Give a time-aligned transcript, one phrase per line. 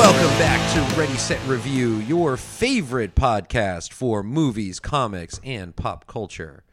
[0.00, 6.64] Welcome back to Ready Set Review, your favorite podcast for movies, comics, and pop culture.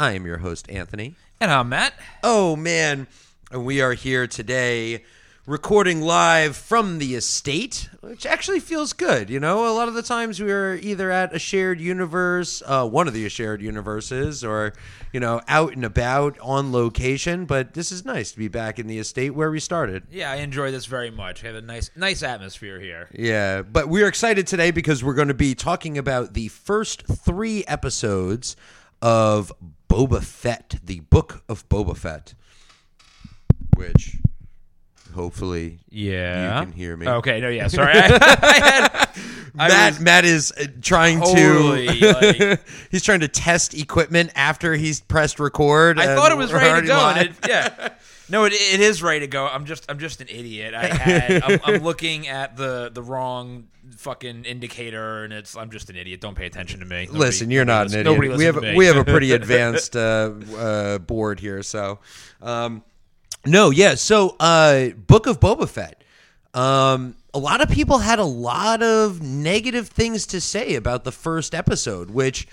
[0.00, 1.14] I am your host, Anthony.
[1.40, 1.94] And I'm Matt.
[2.24, 3.06] Oh, man.
[3.52, 5.04] And we are here today
[5.44, 9.28] recording live from the estate, which actually feels good.
[9.28, 12.86] You know, a lot of the times we are either at a shared universe, uh,
[12.86, 14.72] one of the shared universes, or,
[15.12, 17.44] you know, out and about on location.
[17.44, 20.04] But this is nice to be back in the estate where we started.
[20.12, 21.42] Yeah, I enjoy this very much.
[21.42, 23.08] I have a nice nice atmosphere here.
[23.12, 27.64] Yeah, but we're excited today because we're going to be talking about the first three
[27.66, 28.54] episodes
[29.00, 29.52] of
[29.88, 32.34] Boba Fett, the Book of Boba Fett,
[33.74, 34.18] which
[35.12, 36.58] hopefully Yeah.
[36.60, 37.08] you can hear me.
[37.08, 37.92] Okay, no, yeah, sorry.
[37.94, 38.06] I,
[38.48, 39.08] I had,
[39.58, 41.62] I Matt was Matt is uh, trying to
[42.20, 42.60] like-
[42.90, 45.98] he's trying to test equipment after he's pressed record.
[45.98, 47.20] I and thought it was we're ready to already go.
[47.20, 47.38] And live.
[47.44, 47.88] it, yeah.
[48.28, 49.46] No, it, it is ready to go.
[49.46, 50.72] I'm just I'm just an idiot.
[50.74, 55.90] I had I'm, I'm looking at the the wrong fucking indicator, and it's I'm just
[55.90, 56.22] an idiot.
[56.22, 57.04] Don't pay attention to me.
[57.06, 58.38] Nobody- Listen, you're not an nobody idiot.
[58.38, 61.98] listen- We have nobody to we have a pretty advanced uh, uh, board here, so
[62.40, 62.82] um,
[63.46, 63.94] no, yeah.
[63.94, 66.02] So, uh, Book of Boba Fett.
[66.54, 71.12] Um, a lot of people had a lot of negative things to say about the
[71.12, 72.46] first episode, which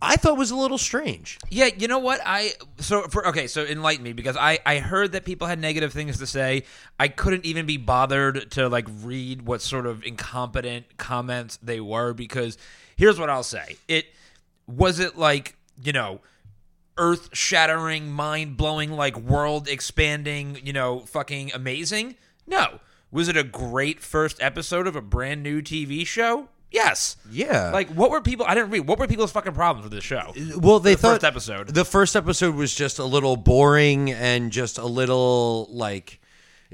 [0.00, 1.38] I thought was a little strange.
[1.48, 2.20] Yeah, you know what?
[2.24, 5.92] I so for okay, so enlighten me because I I heard that people had negative
[5.92, 6.64] things to say.
[6.98, 12.14] I couldn't even be bothered to like read what sort of incompetent comments they were
[12.14, 12.58] because
[12.96, 13.76] here's what I'll say.
[13.86, 14.06] It
[14.66, 16.20] was it like, you know,
[16.98, 22.16] earth-shattering, mind-blowing like world expanding, you know, fucking amazing?
[22.46, 22.80] No.
[23.10, 26.48] Was it a great first episode of a brand new TV show?
[26.70, 27.16] Yes.
[27.30, 28.88] Yeah, Like what were people I didn't read.
[28.88, 30.32] What were people's fucking problems with this show?
[30.56, 31.68] well, they the thought first episode.
[31.68, 36.18] The first episode was just a little boring and just a little like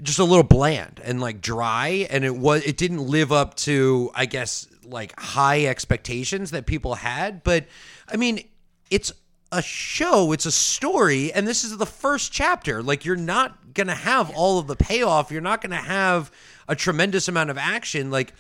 [0.01, 4.13] just a little bland and like dry and it was it didn't live up to
[4.15, 7.67] I guess like high expectations that people had, but
[8.09, 8.47] I mean,
[8.91, 9.13] it's
[9.51, 12.83] a show, it's a story and this is the first chapter.
[12.83, 15.31] Like you're not to have all of the payoff.
[15.31, 16.31] You're not to have
[16.69, 18.35] a tremendous amount of action like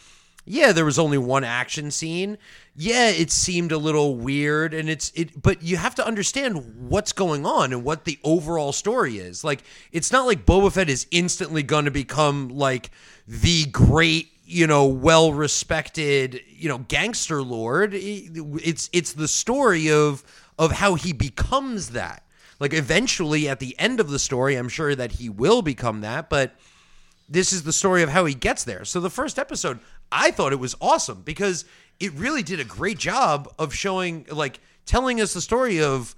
[0.51, 2.39] yeah, there was only one action scene.
[2.75, 7.13] Yeah, it seemed a little weird and it's it but you have to understand what's
[7.13, 9.45] going on and what the overall story is.
[9.45, 12.91] Like it's not like Boba Fett is instantly to become like
[13.27, 17.93] the great, you know, well-respected, you know, gangster lord.
[17.95, 20.25] It's it's the story of
[20.59, 22.25] of how he becomes that.
[22.61, 26.29] Like eventually at the end of the story, I'm sure that he will become that,
[26.29, 26.55] but
[27.29, 28.85] this is the story of how he gets there.
[28.85, 29.79] So the first episode,
[30.11, 31.65] I thought it was awesome because
[32.01, 36.17] it really did a great job of showing, like, telling us the story of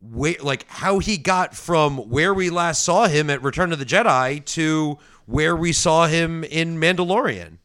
[0.00, 3.84] where, like, how he got from where we last saw him at Return of the
[3.84, 7.58] Jedi to where we saw him in Mandalorian.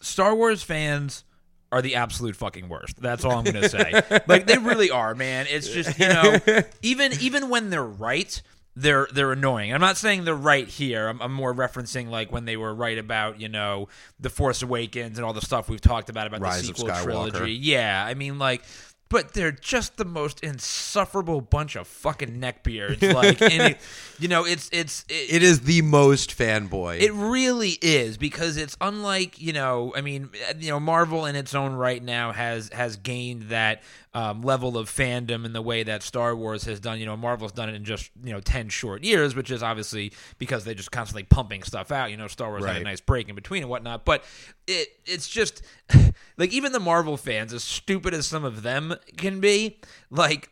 [0.00, 1.24] Star Wars fans
[1.70, 3.00] are the absolute fucking worst.
[3.00, 4.20] That's all I'm going to say.
[4.26, 5.46] like they really are, man.
[5.48, 6.38] It's just, you know,
[6.82, 8.40] even even when they're right,
[8.74, 9.74] they're they're annoying.
[9.74, 11.08] I'm not saying they're right here.
[11.08, 13.88] I'm, I'm more referencing like when they were right about, you know,
[14.20, 17.52] The Force Awakens and all the stuff we've talked about about Rise the sequel trilogy.
[17.52, 18.62] Yeah, I mean like
[19.10, 23.14] but they're just the most insufferable bunch of fucking neckbeards.
[23.14, 23.78] Like, and it,
[24.18, 27.00] you know, it's it's it, It is the most fanboy.
[27.00, 29.92] it really is because it's unlike you know.
[29.96, 33.82] I mean, you know, Marvel in its own right now has has gained that
[34.18, 36.98] um, level of fandom in the way that Star Wars has done.
[36.98, 40.12] You know, Marvel's done it in just you know ten short years, which is obviously
[40.38, 42.10] because they're just constantly pumping stuff out.
[42.10, 44.24] You know, Star Wars had a nice break in between and whatnot, but
[44.66, 45.62] it it's just
[46.36, 49.78] like even the Marvel fans, as stupid as some of them can be,
[50.10, 50.50] like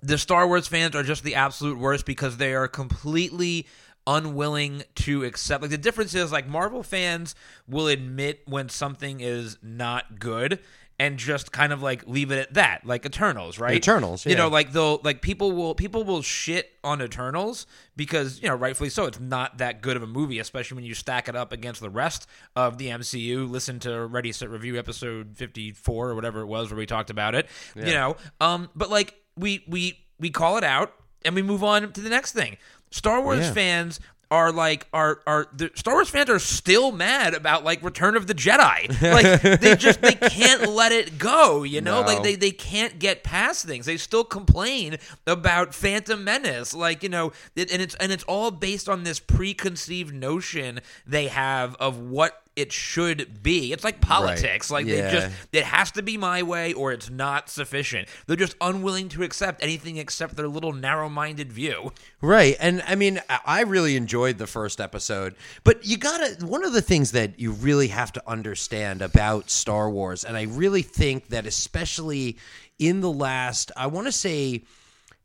[0.00, 3.66] the Star Wars fans are just the absolute worst because they are completely
[4.06, 7.34] unwilling to accept like the difference is like Marvel fans
[7.66, 10.60] will admit when something is not good
[10.98, 13.74] and just kind of like leave it at that like Eternals right?
[13.74, 17.66] Eternals, you know like they'll like people will people will shit on Eternals
[17.96, 20.94] because you know rightfully so it's not that good of a movie especially when you
[20.94, 25.36] stack it up against the rest of the MCU listen to Ready Set Review episode
[25.36, 28.16] 54 or whatever it was where we talked about it you know?
[28.40, 30.94] Um but like we we we call it out
[31.24, 32.56] and we move on to the next thing.
[32.90, 33.52] Star Wars Yeah.
[33.52, 34.00] fans
[34.30, 38.26] are like are are the Star Wars fans are still mad about like Return of
[38.26, 38.88] the Jedi.
[39.00, 42.00] Like they just they can't let it go, you know?
[42.00, 42.06] No.
[42.06, 43.86] Like they they can't get past things.
[43.86, 46.74] They still complain about Phantom Menace.
[46.74, 51.28] Like, you know, it, and it's and it's all based on this preconceived notion they
[51.28, 53.72] have of what it should be.
[53.72, 54.70] It's like politics.
[54.70, 55.02] Like Yeah.
[55.02, 58.08] they just it has to be my way or it's not sufficient.
[58.26, 61.92] They're just unwilling to accept anything except their little narrow-minded view.
[62.22, 62.56] Right.
[62.58, 66.82] And I mean, I really enjoyed the first episode, but you gotta, one of the
[66.82, 71.46] things that you really have to understand about Star Wars, and I really think that
[71.46, 72.38] especially
[72.78, 74.64] in the last, I wanna say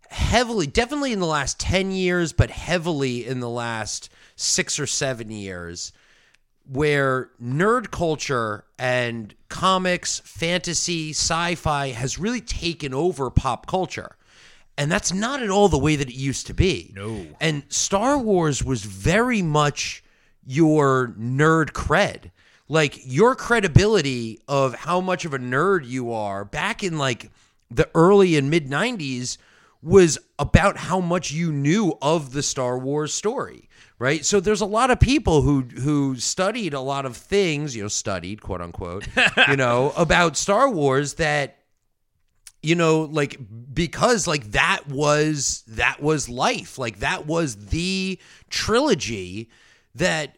[0.09, 5.31] heavily, definitely in the last 10 years, but heavily in the last six or seven
[5.31, 5.93] years,
[6.71, 14.15] where nerd culture and comics, fantasy, sci fi has really taken over pop culture.
[14.77, 16.94] And that's not at all the way that it used to be.
[16.95, 17.27] No.
[17.41, 20.01] And Star Wars was very much
[20.45, 22.31] your nerd cred.
[22.69, 27.29] Like your credibility of how much of a nerd you are back in like
[27.69, 29.38] the early and mid 90s
[29.83, 33.67] was about how much you knew of the Star Wars story,
[34.01, 34.25] right?
[34.25, 37.88] So there's a lot of people who who studied a lot of things, you know,
[37.88, 39.07] studied quote unquote,
[39.48, 41.59] you know, about Star Wars that
[42.63, 43.39] you know like
[43.71, 48.19] because like that was that was life like that was the
[48.50, 49.50] trilogy
[49.95, 50.38] that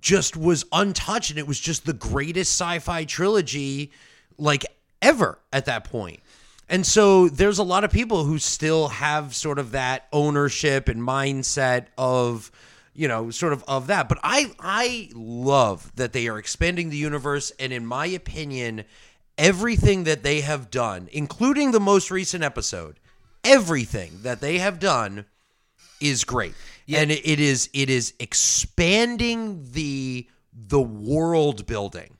[0.00, 3.90] just was untouched and it was just the greatest sci-fi trilogy
[4.36, 4.66] like
[5.00, 6.20] ever at that point
[6.68, 11.00] and so there's a lot of people who still have sort of that ownership and
[11.00, 12.50] mindset of
[12.98, 14.08] you know sort of of that.
[14.08, 18.84] But i i love that they are expanding the universe and in my opinion
[19.36, 22.98] everything that they have done including the most recent episode
[23.44, 25.24] everything that they have done
[26.00, 26.54] is great.
[26.88, 32.14] And it, it is it is expanding the the world building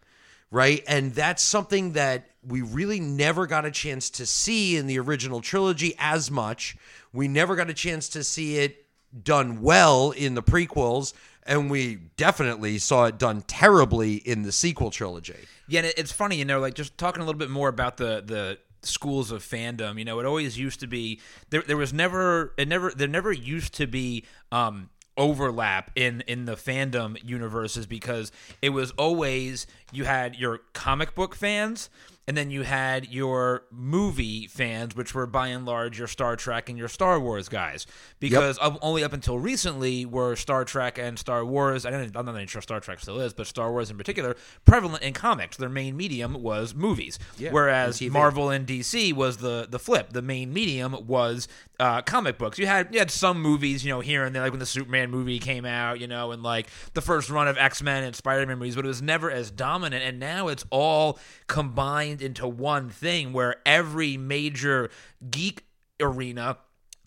[0.50, 0.82] right?
[0.88, 5.42] And that's something that we really never got a chance to see in the original
[5.42, 6.74] trilogy as much.
[7.12, 8.86] We never got a chance to see it
[9.22, 11.12] done well in the prequels
[11.44, 16.37] and we definitely saw it done terribly in the sequel trilogy Yeah, and it's funny,
[16.37, 19.99] you know, like just talking a little bit more about the the schools of fandom.
[19.99, 21.20] You know, it always used to be
[21.50, 21.62] there.
[21.62, 26.55] There was never it never there never used to be um, overlap in in the
[26.55, 28.31] fandom universes because
[28.62, 31.90] it was always you had your comic book fans.
[32.28, 36.69] And then you had your movie fans, which were by and large your Star Trek
[36.69, 37.86] and your Star Wars guys.
[38.20, 41.86] Because up, only up until recently were Star Trek and Star Wars.
[41.86, 44.36] I don't, I'm not even sure Star Trek still is, but Star Wars in particular
[44.66, 45.56] prevalent in comics.
[45.56, 50.12] Their main medium was movies, Yeah, whereas and Marvel and DC was the the flip.
[50.12, 51.48] The main medium was
[51.80, 52.58] uh, comic books.
[52.58, 55.10] You had you had some movies, you know, here and there, like when the Superman
[55.10, 58.44] movie came out, you know, and like the first run of X Men and Spider
[58.46, 60.02] Man movies, but it was never as dominant.
[60.02, 64.90] And now it's all combined into one thing, where every major
[65.30, 65.64] geek
[66.00, 66.58] arena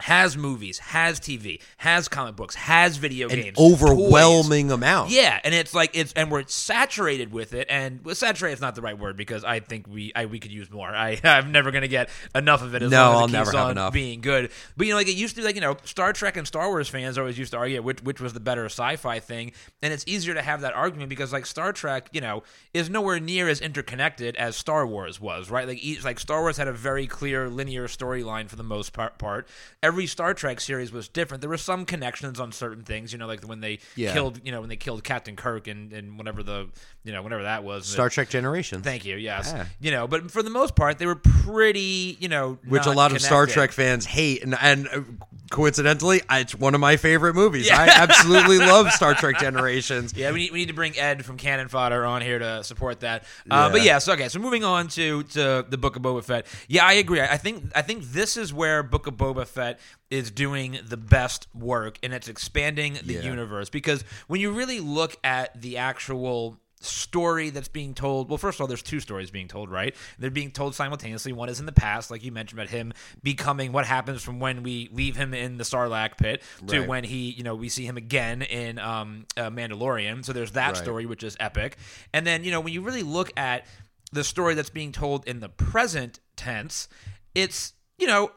[0.02, 3.74] has movies, has TV, has comic books, has video an games, toys.
[3.74, 8.56] overwhelming amount Yeah, and it's like it's and we're saturated with it, and well, saturated
[8.56, 10.90] is not the right word because I think we I, we could use more.
[10.90, 12.82] I I'm never gonna get enough of it.
[12.84, 13.94] As No, long as I'll it never keeps have on enough.
[13.94, 14.52] being good.
[14.78, 16.68] But you know, like it used to be like you know Star Trek and Star
[16.70, 19.52] Wars fans always used to argue which which was the better sci-fi thing,
[19.82, 22.44] and it's easier to have that argument because like Star Trek, you know,
[22.74, 25.68] is nowhere near as interconnected as Star Wars was, right?
[25.68, 29.18] Like each, like Star Wars had a very clear linear storyline for the most part.
[29.18, 29.48] part.
[29.92, 31.42] Every Star Trek series was different.
[31.42, 34.14] There were some connections on certain things, you know, like when they Yeah.
[34.14, 36.70] killed, you know, when they killed Captain Kirk and and whatever the,
[37.04, 37.86] you know, whatever that was.
[37.88, 39.16] star trek generations Thank you.
[39.18, 39.52] Yes.
[39.56, 39.66] Yeah.
[39.80, 43.12] You know, but for the most part, they were pretty, you know, which a lot
[43.12, 43.48] of Star.
[43.48, 45.02] Trek fans hate, and, and uh,
[45.50, 47.70] coincidentally, it's one of my favorite movies.
[47.70, 50.14] I absolutely love Star Trek Generations.
[50.16, 53.02] Yeah, we need, we need to bring Ed from Cannon Fodder on here to support
[53.02, 53.24] that.
[53.50, 53.94] Uh, But Yeah.
[53.94, 56.46] yeah, so okay, so moving on to to the Book of Boba Fett.
[56.68, 57.22] Yeah, I agree.
[57.22, 59.80] I think I think this is where Book of Boba Fett
[60.10, 63.22] is doing the best work, and it's expanding the Yeah.
[63.22, 63.70] universe.
[63.70, 68.30] Because when you really look at the actual story that's being told.
[68.30, 69.96] Well first of all there's two stories being told right?
[70.20, 71.32] They're being told simultaneously.
[71.34, 74.64] One is in the past like you mentioned about him becoming what happens from when
[74.64, 76.88] we leave him in the sarlacc pit to Right.
[76.90, 80.26] when he you know we see him again in um uh, mandalorian.
[80.26, 80.78] So there's that Right.
[80.78, 81.78] story which is epic.
[82.14, 83.66] And then you know when you really look at
[84.12, 86.88] the story that's being told in the present tense
[87.36, 88.32] it's you know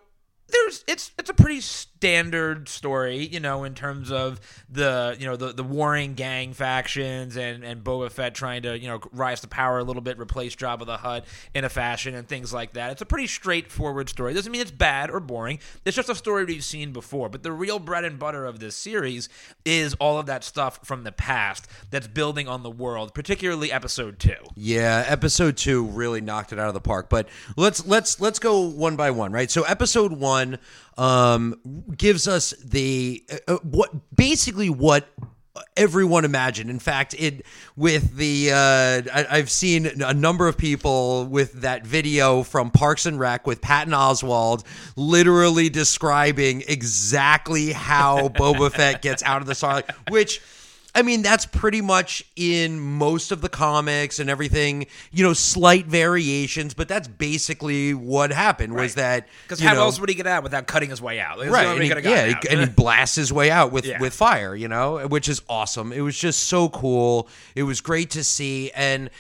[0.49, 1.61] there's it's it's a pretty
[2.05, 7.35] standard story, you know, in terms of the you know the the warring gang factions
[7.35, 10.55] and and Boba Fett trying to you know rise to power a little bit, replace
[10.55, 12.93] Jabba the Hutt in a fashion and things like that.
[12.93, 14.35] It's a pretty straightforward story.
[14.35, 15.61] Doesn't mean it's bad or boring.
[15.87, 17.31] It's just a story we've seen before.
[17.31, 19.31] But the real bread and butter of this series
[19.65, 24.19] is all of that stuff from the past that's building on the world, particularly Episode
[24.19, 24.35] Two.
[24.55, 27.09] Yeah, episode two really knocked it out of the park.
[27.09, 29.51] But let's let's let's go one by one, right?
[29.51, 30.59] So episode one
[30.97, 35.09] um, gives us the uh, uh, what basically what
[35.77, 36.71] everyone imagined.
[36.71, 37.45] In fact, it
[37.77, 43.07] with the uh, I, I've seen a number of people with that video from Parks
[43.07, 44.65] and Rec with Patton Oswalt
[44.97, 50.41] literally describing exactly how Boba Fett gets out of the Sarlacc, which.
[50.97, 54.87] I mean, that's pretty much in most of the comics and everything.
[55.11, 58.75] You know, slight variations, but that's basically what happened.
[58.75, 61.39] Was that Because how know- else would he get out without cutting his way out?
[61.39, 61.67] That's right?
[61.67, 62.45] And he, he could've gotten yeah, out.
[62.45, 64.01] and he blasts his way out with Yeah.
[64.01, 65.93] with fire, you know, which is awesome.
[65.93, 67.29] It was just so cool.
[67.57, 69.11] It was great to see, and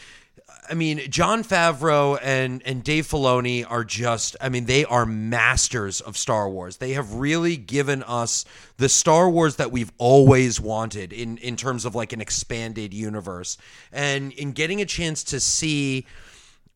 [0.68, 6.00] I mean, Jon Favreau and and Dave Filoni are just, I mean, they are masters
[6.00, 6.78] of Star Wars.
[6.78, 8.44] They have really given us
[8.78, 13.58] the Star Wars that we've always wanted in in terms of like an expanded universe,
[13.92, 16.06] and in getting a chance to see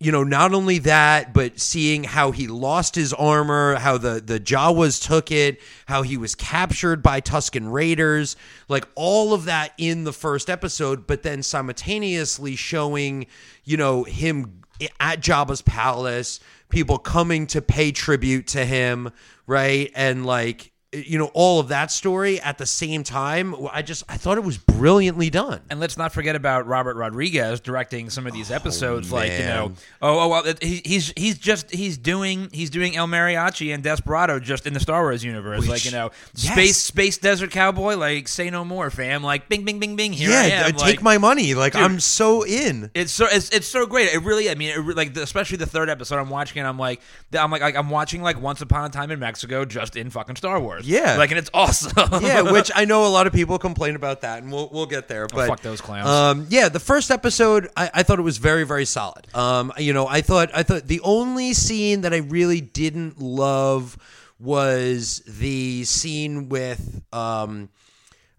[0.00, 4.38] you know, not only that, but seeing how he lost his armor, how the the
[4.38, 8.36] Jawas took it, how he was captured by Tuscan Raiders,
[8.68, 13.26] like all of that in the first episode, but then simultaneously showing,
[13.64, 14.62] you know, him
[15.00, 16.38] at Jabba's palace,
[16.68, 19.10] people coming to pay tribute to him,
[19.48, 19.90] right?
[19.96, 24.04] And like Eh, you know all of that story at the same time i just
[24.08, 28.26] i thought it was brilliantly done And let's not forget about Robert Rodriguez directing some
[28.26, 29.12] of these oh, episodes.
[29.12, 33.06] like you know, oh, oh well, he, he's he's just he's doing he's doing El
[33.08, 35.66] Mariachi and Desperado just in the Star Wars universe.
[35.68, 36.52] like you know, yes.
[36.52, 37.96] space space desert cowboy.
[37.96, 39.22] Like say no more, fam.
[39.22, 40.12] Like bing bing bing bing.
[40.12, 40.74] Here I yeah am.
[40.74, 44.12] Uh, take like, my money like i'm so in It's so it's, it's so great.
[44.12, 46.18] It really, I mean, it, like the, especially the third episode.
[46.18, 47.00] I'm watching, and I'm like,
[47.32, 50.36] I'm like, like, I'm watching like Once Upon a Time in Mexico, just in fucking
[50.36, 50.77] Star Wars.
[50.84, 51.16] Yeah.
[51.16, 52.22] like, and it's awesome.
[52.22, 55.08] yeah, which I know a lot of people complain about that, and we'll we'll get
[55.08, 55.26] there.
[55.26, 56.08] But fuck those clowns.
[56.08, 59.26] Um, yeah, the first episode, I, I thought it was very very solid.
[59.34, 63.96] Um, you know, I thought I thought the only scene that I really didn't love
[64.38, 67.68] was the scene with um.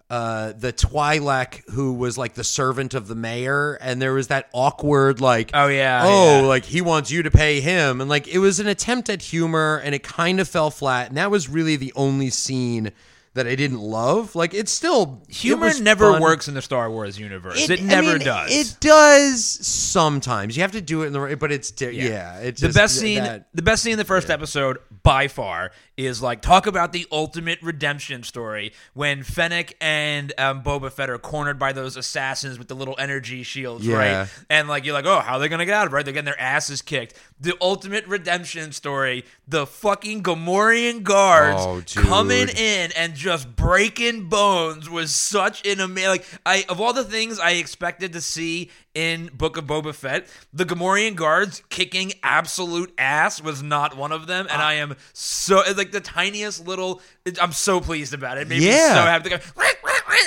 [0.09, 4.49] Uh, the Twi'lek who was like the servant of the mayor, and there was that
[4.53, 6.47] awkward like, Oh, yeah, oh, yeah.
[6.47, 9.79] like he wants you to pay him, and like it was an attempt at humor,
[9.83, 12.91] and it kind of fell flat, and that was really the only scene
[13.35, 14.35] that I didn't love.
[14.35, 16.21] Like it's still humor was never fun.
[16.21, 17.69] works in the Star Wars universe.
[17.69, 18.51] It, I never mean, does.
[18.51, 20.55] It does sometimes.
[20.57, 22.39] You have to do it in the right, but it's di- yeah.
[22.39, 25.71] it's the just best scene, that- the best scene in the first episode by far
[25.95, 31.17] is like talk about the ultimate redemption story when Fennec and um, Boba Fett are
[31.17, 33.95] cornered by those assassins with the little energy shields, Yeah.
[34.21, 34.29] right?
[34.49, 35.95] And like you're like, oh, how are they gonna get out of it?
[35.95, 36.05] Right?
[36.05, 37.13] They're getting their asses kicked.
[37.41, 44.89] The ultimate redemption story: the fucking Gamorrean guards Oh, coming in and just breaking bones
[44.89, 46.09] was such an amazing.
[46.09, 50.27] Like I, of all the things I expected to see in Book of Boba Fett,
[50.51, 54.95] the Gamorrean guards kicking absolute ass was not one of them, and uh, I am
[55.13, 57.01] so like the tiniest little.
[57.23, 58.41] It, I'm so pleased about it.
[58.41, 58.95] it made me Yeah.
[58.95, 59.43] so happy to go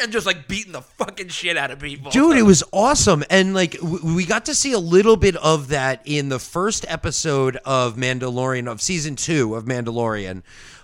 [0.02, 3.22] and just like beating the fucking shit out of people, dude it was awesome.
[3.30, 6.84] And like w- we got to see a little bit of that in the first
[6.88, 10.42] episode of mandalorian of season two of mandalorian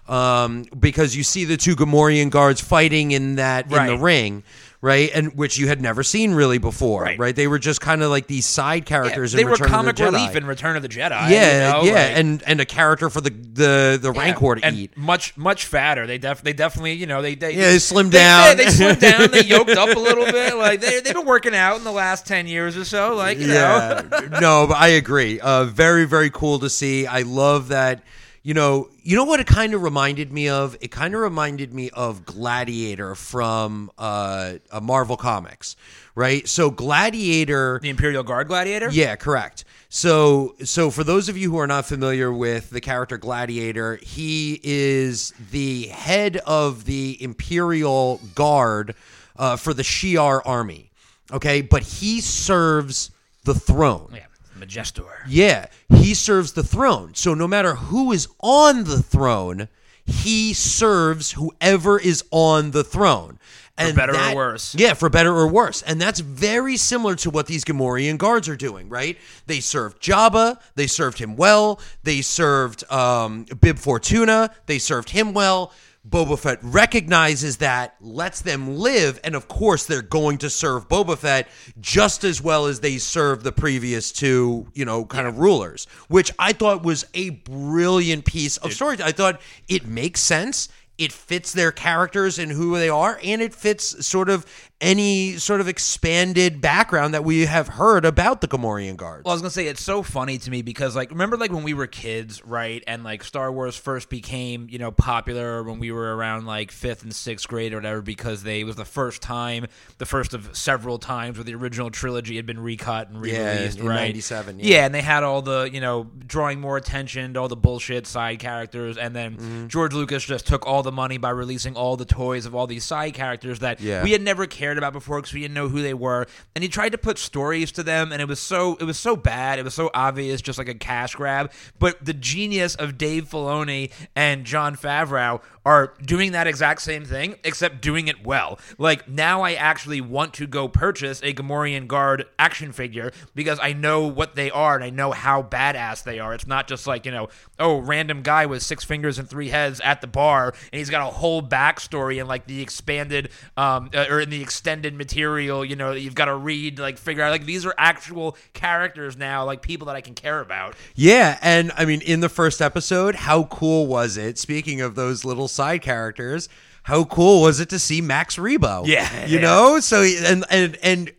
[0.09, 4.01] um, because you see the two Gamorrean guards fighting in that in the Right.
[4.01, 4.43] ring
[4.81, 7.19] right and which you had never seen really before Right.
[7.19, 9.69] right, they were just kind of like these side Yeah, characters they in were Return
[9.69, 11.31] comic of the relief in Return of the Jedi.
[11.31, 14.65] yeah you know, yeah like- and and a character for the the the rancor to
[14.65, 16.07] and eat much much fatter.
[16.07, 18.57] They def they definitely you know they they Yeah, they slimmed they- down.
[18.57, 19.31] They, they slimmed down.
[19.33, 20.55] They yoked up a little bit.
[20.57, 23.17] Like they they've been working out in the last ten years or so.
[23.17, 24.03] Like you know.
[24.41, 28.03] no but i agree uh very very cool to see i love that
[28.43, 31.75] you know you know what it kind of reminded me of it kind of reminded
[31.75, 35.77] me of gladiator from uh, uh marvel comics
[36.15, 38.89] right so gladiator The Imperial Guard Gladiator.
[38.91, 39.65] yeah, correct.
[39.89, 44.61] So, so for those of you who are not familiar with the character Gladiator, he
[44.63, 48.95] is the head of the Imperial Guard
[49.37, 50.91] uh, for the Shi'ar army.
[51.33, 53.11] Okay, but he serves
[53.45, 54.11] the throne.
[54.15, 54.27] Yeah,
[54.59, 55.11] Majestor.
[55.27, 57.15] Yeah, he serves the throne.
[57.15, 59.69] So no matter who is on the throne,
[60.05, 63.39] he serves whoever is on the throne.
[63.79, 64.75] And better or worse.
[64.75, 65.83] Yeah, for better or worse.
[65.83, 69.17] And that's very similar to what these Gamorrean guards are doing, right?
[69.47, 75.33] They served Jabba, they served him well, they served um, Bib Fortuna, they served him
[75.33, 75.73] well.
[76.09, 81.19] Boba Fett recognizes that, lets them live, and of course they're going to serve Boba
[81.19, 81.49] Fett
[81.81, 86.33] just as well as they served the previous two, you know, kind of rulers, which
[86.39, 88.99] I thought was a brilliant piece of story.
[89.03, 93.55] I thought it makes sense it fits their characters and who they are, and it
[93.55, 94.45] fits sort of
[94.81, 99.25] any sort of expanded background that we have heard about the Gamorrean guards.
[99.25, 101.65] Well, I was gonna say it's so funny to me because like remember like when
[101.65, 102.83] we were kids, right?
[102.87, 107.03] And like Star Wars first became you know popular when we were around like fifth
[107.03, 109.67] and sixth grade or whatever because they was the first time,
[109.99, 113.87] the first of several times where the original trilogy had been recut and re-released, in
[113.87, 113.97] right?
[113.97, 114.67] 97, yeah.
[114.77, 118.07] yeah, and they had all the you know drawing more attention to all the bullshit
[118.07, 119.67] side characters, and then Mm-hmm.
[119.69, 122.85] George Lucas just took all the money by releasing all the toys of all these
[122.85, 124.03] side characters that Yeah.
[124.03, 126.27] we had never cared about before because we didn't know who they were.
[126.55, 129.17] And he tried to put stories to them and it was so it was so
[129.17, 131.53] bad it was so obvious just like a cash grab.
[131.79, 137.37] But the genius of Dave Filoni and Jon Favreau are doing that exact same thing
[137.45, 138.59] except doing it well.
[138.79, 143.75] Like now I actually want to go purchase a Gamorrean guard action figure because I
[143.75, 146.33] know what they are and I know how badass they are.
[146.33, 149.81] It's not just like you know oh random guy with six fingers and three heads
[149.81, 154.07] at the bar and he's got a whole backstory and like the expanded um uh,
[154.09, 157.31] or in the extended material you know that you've got to read like figure out
[157.31, 161.71] like these are actual characters now like people that I can care about Yeah, and
[161.77, 164.37] I mean, in the first episode, how cool was it?
[164.37, 166.49] Speaking of those little side characters,
[166.83, 168.85] how cool was it to see Max Rebo?
[168.85, 169.27] Yeah.
[169.27, 169.79] you know.
[169.79, 171.13] So and and and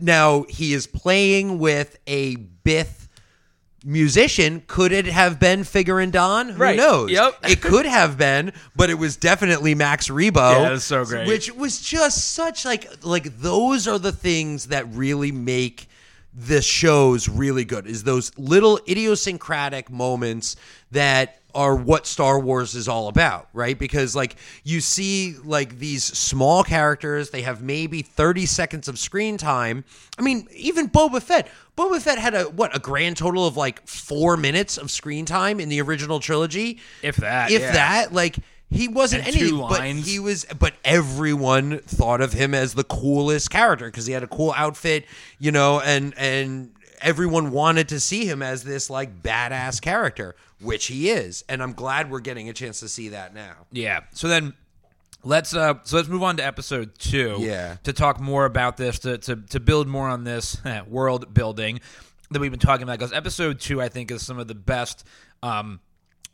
[0.00, 3.05] now he is playing with a Bith
[3.86, 4.62] musician.
[4.66, 6.50] Could it have been Figrin D'an?
[6.50, 6.76] Who Right.
[6.76, 7.10] knows?
[7.10, 7.38] Yep.
[7.48, 10.52] it could have been, but it was definitely Max Rebo.
[10.62, 11.26] Yeah, that's so great.
[11.28, 15.88] Which was just such like like those are the things that really make
[16.38, 20.56] the shows really good is those little idiosyncratic moments
[20.90, 23.76] that are what Star Wars is all about, right?
[23.78, 29.38] Because like you see like these small characters, they have maybe 30 seconds of screen
[29.38, 29.84] time.
[30.18, 31.48] I mean, even Boba Fett.
[31.76, 35.58] Boba Fett had a what, a grand total of like 4 minutes of screen time
[35.58, 36.78] in the original trilogy.
[37.02, 37.72] If that, If yeah.
[37.72, 38.36] that, like
[38.68, 40.44] he wasn't And anything, but he was.
[40.58, 45.06] But everyone thought of him as the coolest character because he had a cool outfit,
[45.38, 50.86] you know, and and everyone wanted to see him as this like badass character, which
[50.86, 51.44] he is.
[51.48, 53.54] And I'm glad we're getting a chance to see that now.
[53.72, 54.00] Yeah.
[54.12, 54.54] So then
[55.24, 57.76] let's uh so let's move on to episode 2 Yeah.
[57.84, 60.56] to talk more about this to to to build more on this
[60.86, 61.80] world building
[62.30, 65.04] that we've been talking about cuz episode 2 I think is some of the best
[65.42, 65.80] um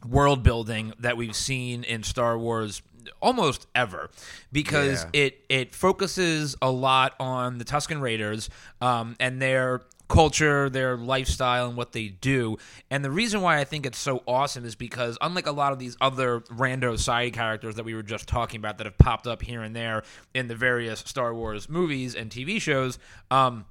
[0.07, 2.83] world building that we've seen in Star Wars
[3.21, 4.11] almost ever
[4.53, 5.25] because Yeah.
[5.25, 8.49] it it focuses a lot on the Tuscan Raiders
[8.81, 12.59] um, and their culture, their lifestyle, and what they do.
[12.91, 15.79] And the reason why I think it's so awesome is because unlike a lot of
[15.79, 19.41] these other rando side characters that we were just talking about that have popped up
[19.41, 20.03] here and there
[20.35, 22.99] in the various Star Wars movies and TV shows,
[23.31, 23.65] um,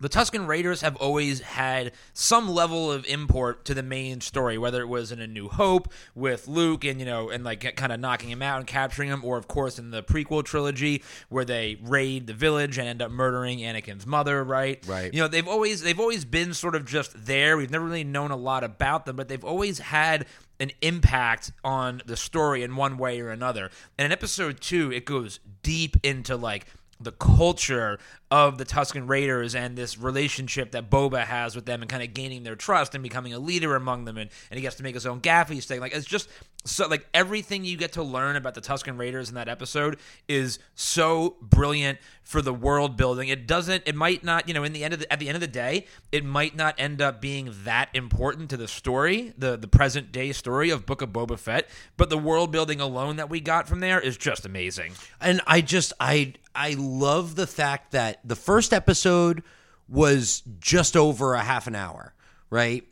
[0.00, 4.80] the Tuscan Raiders have always had some level of import to the main story, whether
[4.80, 8.00] it was in A New Hope with Luke and you know and like kind of
[8.00, 11.78] knocking him out and capturing him, or of course in the prequel trilogy where they
[11.82, 14.42] raid the village and end up murdering Anakin's mother.
[14.42, 14.84] Right.
[14.86, 15.12] Right.
[15.12, 17.56] You know they've always they've always been sort of just there.
[17.56, 20.26] We've never really known a lot about them, but they've always had
[20.58, 23.70] an impact on the story in one way or another.
[23.98, 26.66] And in episode two, it goes deep into like
[27.00, 27.98] the culture
[28.30, 32.14] of the Tuscan Raiders and this relationship that Boba has with them and kind of
[32.14, 34.94] gaining their trust and becoming a leader among them and, and he gets to make
[34.94, 35.80] his own gaffi thing.
[35.80, 36.28] Like it's just
[36.64, 40.58] so like everything you get to learn about the Tuscan Raiders in that episode is
[40.74, 43.28] so brilliant for the world building.
[43.28, 45.36] It doesn't it might not, you know, in the end of the, at the end
[45.36, 49.56] of the day, it might not end up being that important to the story, the
[49.56, 53.30] the present day story of Book of Boba Fett, but the world building alone that
[53.30, 54.92] we got from there is just amazing.
[55.20, 59.42] And I just I I love the fact that the first episode
[59.88, 62.14] was just over a half an hour,
[62.48, 62.84] right?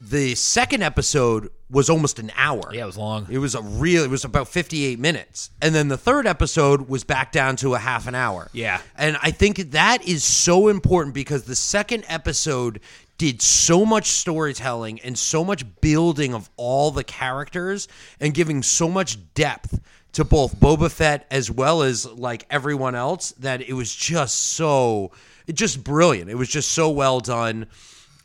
[0.00, 2.70] The second episode was almost an hour.
[2.74, 3.26] Yeah, it was long.
[3.30, 4.02] It was a real.
[4.02, 7.78] It was about fifty-eight minutes, and then the third episode was back down to a
[7.78, 8.48] half an hour.
[8.52, 8.80] Yeah.
[8.96, 12.80] and I think that is so important because the second episode
[13.16, 17.86] did so much storytelling and so much building of all the characters
[18.18, 19.78] and giving so much depth
[20.12, 25.10] to both Boba Fett as well as like everyone else that it was just so
[25.52, 26.30] just brilliant.
[26.30, 27.66] It was just so well done.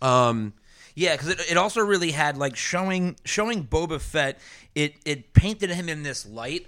[0.01, 0.53] Um,
[0.95, 4.39] Yeah, because it, it also really had like showing showing Boba Fett.
[4.75, 6.67] It it painted him in this light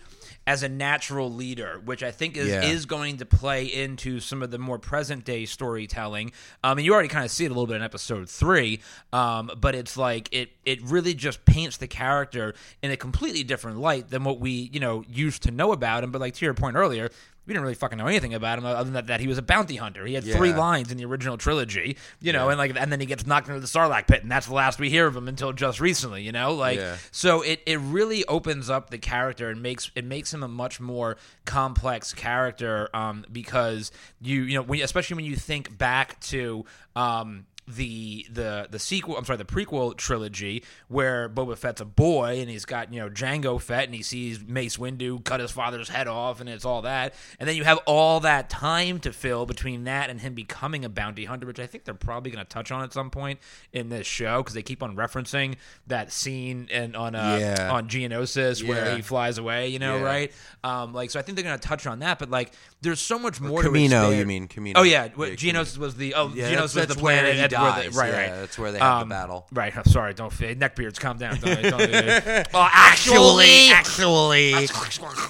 [0.49, 2.63] as a natural leader, which I think is Yeah.
[2.63, 6.31] is going to play into some of the more present day storytelling.
[6.63, 8.79] Um, and you already kind of see it a little bit in episode three.
[9.13, 13.77] Um, but it's like it it really just paints the character in a completely different
[13.77, 16.11] light than what we you know used to know about him.
[16.11, 17.11] But like to your point earlier.
[17.49, 19.41] We didn't really fucking know anything about him other than that, that he was a
[19.41, 20.05] bounty hunter.
[20.05, 22.49] He had three lines in the original trilogy, you know, Yeah.
[22.51, 24.79] and like and then he gets knocked into the Sarlacc pit, and that's the last
[24.79, 26.95] we hear of him until just recently, you know, like Yeah.
[27.11, 30.79] so it, it really opens up the character and makes it makes him a much
[30.79, 36.63] more complex character um, because you you know when, especially when you think back to
[36.95, 42.39] um, the the the sequel I'm sorry the prequel trilogy where Boba Fett's a boy
[42.39, 45.89] and he's got you know Jango Fett and he sees Mace Windu cut his father's
[45.89, 49.45] head off and it's all that and then you have all that time to fill
[49.45, 52.49] between that and him becoming a bounty hunter which I think they're probably going to
[52.49, 53.39] touch on at some point
[53.71, 55.55] in this show because they keep on referencing
[55.87, 57.71] that scene and on uh, Yeah.
[57.71, 60.03] on Geonosis where he flies away you know Yeah.
[60.03, 60.31] right
[60.63, 62.51] um like so I think they're going to touch on that but like
[62.81, 64.79] there's so much more to Camino, you mean, Camino.
[64.79, 67.35] oh yeah, Yeah, Geonosis was the oh Yeah, Geonosis that's- was the that's where planet
[67.61, 69.47] he at where the- right Yeah, right that's where they have Um, the battle.
[69.51, 71.79] right I'm sorry don't neckbeards calm down don't, don't,
[72.53, 74.53] Well, actually, actually,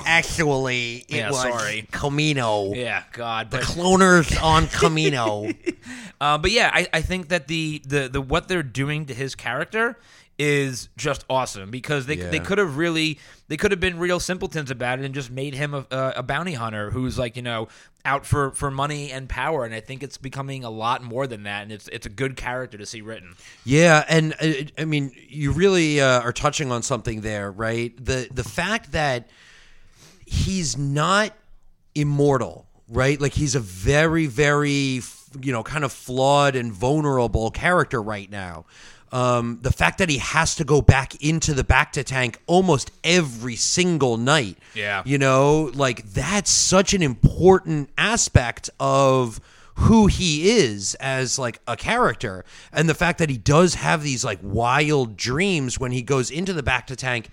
[0.06, 1.88] actually, it Yeah, was sorry.
[1.92, 2.74] Camino.
[2.74, 5.50] yeah God The cloners on Camino.
[6.22, 9.36] Uh, but yeah, I, I think that the, the the what they're doing to his
[9.36, 9.98] character
[10.40, 14.72] is just awesome because they they could have really they could have been real simpletons
[14.72, 17.68] about it and just made him a, a, a bounty hunter who's like you know
[18.06, 21.44] out for, for money and power and I think it's becoming a lot more than
[21.44, 23.36] that and it's it's a good character to see written.
[23.66, 27.94] Yeah, and uh, I mean, you really uh, are touching on something there, right?
[28.04, 29.28] The the fact that
[30.26, 31.34] he's not
[31.96, 33.20] immortal, right?
[33.20, 35.02] Like he's a very, very,
[35.42, 38.66] you know, kind of flawed and vulnerable character right now.
[39.12, 43.56] Um, the fact that he has to go back into the bacta tank almost every
[43.56, 44.58] single night.
[44.76, 45.02] Yeah.
[45.06, 49.42] You know, like that's such an important aspect of
[49.76, 52.44] who he is as like a character
[52.74, 56.52] and the fact that he does have these like wild dreams when he goes into
[56.52, 57.30] the bacta tank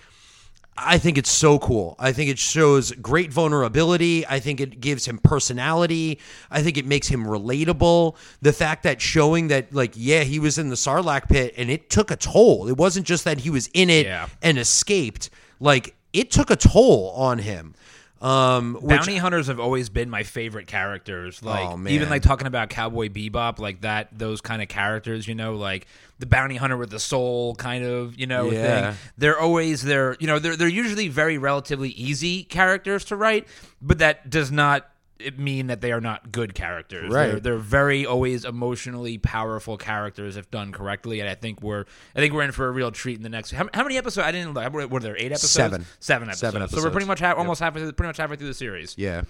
[0.78, 1.96] I think it's so cool.
[1.98, 4.26] I think it shows great vulnerability.
[4.26, 6.18] I think it gives him personality.
[6.50, 8.16] I think it makes him relatable.
[8.42, 11.88] The fact that showing that, like, yeah, he was in the Sarlacc pit and it
[11.88, 12.68] took a toll.
[12.68, 14.28] It wasn't just that he was in it Yeah.
[14.42, 15.30] and escaped.
[15.60, 17.74] Like, it took a toll on him.
[18.20, 21.42] Um, which, Bounty hunters have always been my favorite characters.
[21.42, 21.92] Like Oh, man.
[21.92, 25.86] even like talking about Cowboy Bebop, like that those kind of characters, you know, like
[26.18, 28.90] the bounty hunter with the soul kind of, you know, Yeah.
[28.92, 28.98] thing.
[29.18, 33.46] They're always they're you know, they're they're usually very relatively easy characters to write,
[33.82, 37.12] but that does not it mean that they are not good characters.
[37.12, 37.26] Right.
[37.32, 42.20] They're, they're very always emotionally powerful characters if done correctly, and I think we're I
[42.20, 43.50] think we're in for a real treat in the next.
[43.52, 44.26] How, how many episodes?
[44.26, 44.54] I didn't.
[44.54, 44.90] look.
[44.90, 45.52] Were, there eight episodes?
[45.52, 45.86] Seven.
[46.00, 46.40] Seven episodes.
[46.52, 48.94] Seven So we're pretty much ha- almost halfway through, pretty much halfway through the series.
[48.98, 49.22] yeah.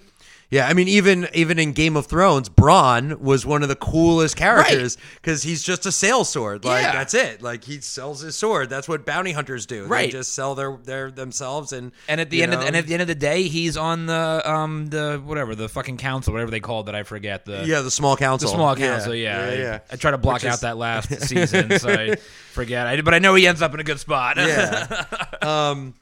[0.49, 4.37] Yeah, I mean, even even in Game of Thrones, Bronn was one of the coolest
[4.37, 6.63] characters because he's just a sales sword.
[6.63, 6.93] Like Yeah.
[6.93, 7.41] that's it.
[7.41, 8.69] Like he sells his sword.
[8.69, 9.81] That's what bounty hunters do.
[9.83, 10.09] They Right.
[10.11, 12.93] just sell their their themselves and And at the end of the, and at the
[12.93, 16.61] end of the day, he's on the um the whatever the fucking council, whatever they
[16.61, 18.49] called that I forget the yeah, the small council.
[18.49, 19.13] the small council.
[19.13, 19.79] Yeah, yeah, I, yeah.
[19.91, 22.15] I try to block Which out that last season, so I
[22.53, 22.87] forget.
[22.87, 24.37] I, but I know he ends up in a good spot.
[24.37, 25.03] yeah.
[25.41, 25.93] Um,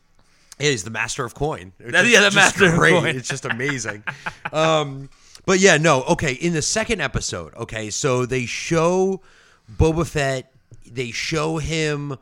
[0.59, 1.73] he's the master of coin.
[1.79, 3.15] It's just- yeah, the master of coin.
[3.15, 4.03] It's just amazing.
[4.53, 5.09] um,
[5.45, 6.03] but yeah, no.
[6.03, 9.21] Okay, in the second episode, okay, so they show
[9.71, 10.51] Boba Fett.
[10.89, 12.17] They show him,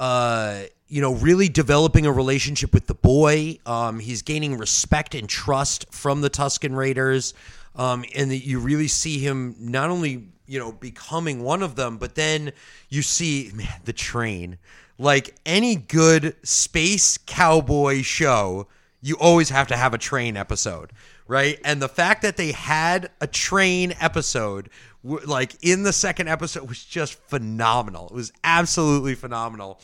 [0.00, 3.58] uh, you know, really developing a relationship with the boy.
[3.64, 7.32] Um, he's gaining respect and trust from the Tuscan Raiders,
[7.76, 11.96] um, and that you really see him not only you know becoming one of them,
[11.98, 12.52] but then
[12.88, 14.58] you see man, the train.
[14.98, 18.66] Like any good space cowboy show,
[19.00, 20.92] you always have to have a train episode,
[21.28, 21.60] right?
[21.64, 24.70] And the fact that they had a train episode,
[25.04, 28.06] like in the second episode, was just phenomenal.
[28.08, 29.80] It was absolutely phenomenal.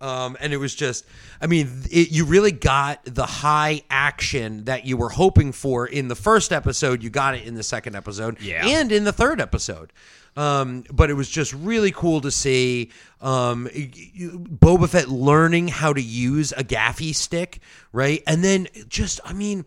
[0.00, 1.04] Um, and it was just,
[1.40, 6.06] I mean, it, you really got the high action that you were hoping for in
[6.06, 7.02] the first episode.
[7.02, 8.64] You got it in the second episode, Yeah.
[8.64, 9.92] and in the third episode.
[10.36, 16.00] Um, but it was just really cool to see um, Boba Fett learning how to
[16.00, 17.58] use a gaffi stick,
[17.92, 18.22] right?
[18.24, 19.64] And then just, I mean,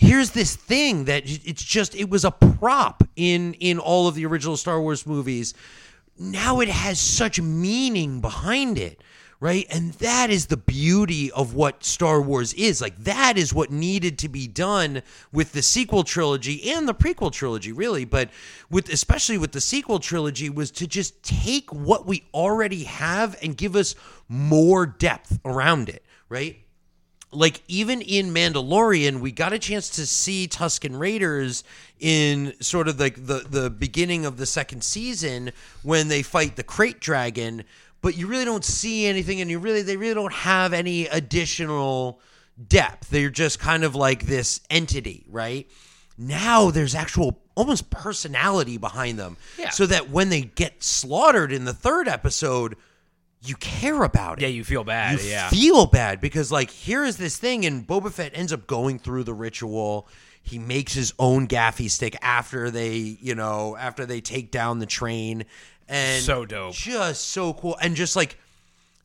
[0.00, 4.24] here's this thing that it's just it was a prop in in all of the
[4.24, 5.52] original Star Wars movies.
[6.18, 9.02] Now it has such meaning behind it.
[9.42, 9.66] Right.
[9.70, 12.82] And that is the beauty of what Star Wars is.
[12.82, 15.00] Like, that is what needed to be done
[15.32, 18.04] with the sequel trilogy and the prequel trilogy, really.
[18.04, 18.28] But
[18.70, 23.56] with, especially with the sequel trilogy, was to just take what we already have and
[23.56, 23.94] give us
[24.28, 26.04] more depth around it.
[26.28, 26.58] Right
[27.32, 31.62] like even in Mandalorian, we got a chance to see Tuscan Raiders
[31.98, 36.64] in sort of like the, the beginning of the second season when they fight the
[36.64, 37.64] krayt dragon,
[38.02, 42.20] but you really don't see anything and you really they really don't have any additional
[42.68, 43.10] depth.
[43.10, 45.68] They're just kind of like this entity, right?
[46.20, 49.36] now there's actual almost personality behind them.
[49.58, 49.70] Yeah.
[49.70, 52.76] So that when they get slaughtered in the third episode,
[53.42, 55.20] you care about it Yeah, you feel bad.
[55.20, 55.48] you yeah.
[55.48, 59.24] feel bad because like here is this thing and Boba Fett ends up going through
[59.24, 60.06] the ritual.
[60.42, 64.86] He makes his own gaffi stick after they, you know, after they take down the
[64.86, 65.44] train
[65.88, 66.74] and So dope.
[66.74, 68.38] Just so cool and just like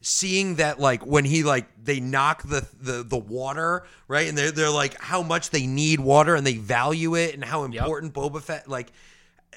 [0.02, 4.28] seeing that like when he like they knock the the, the water, right?
[4.28, 7.63] And they're they're like how much they need water and they value it and how
[7.63, 8.91] important Boba Fett like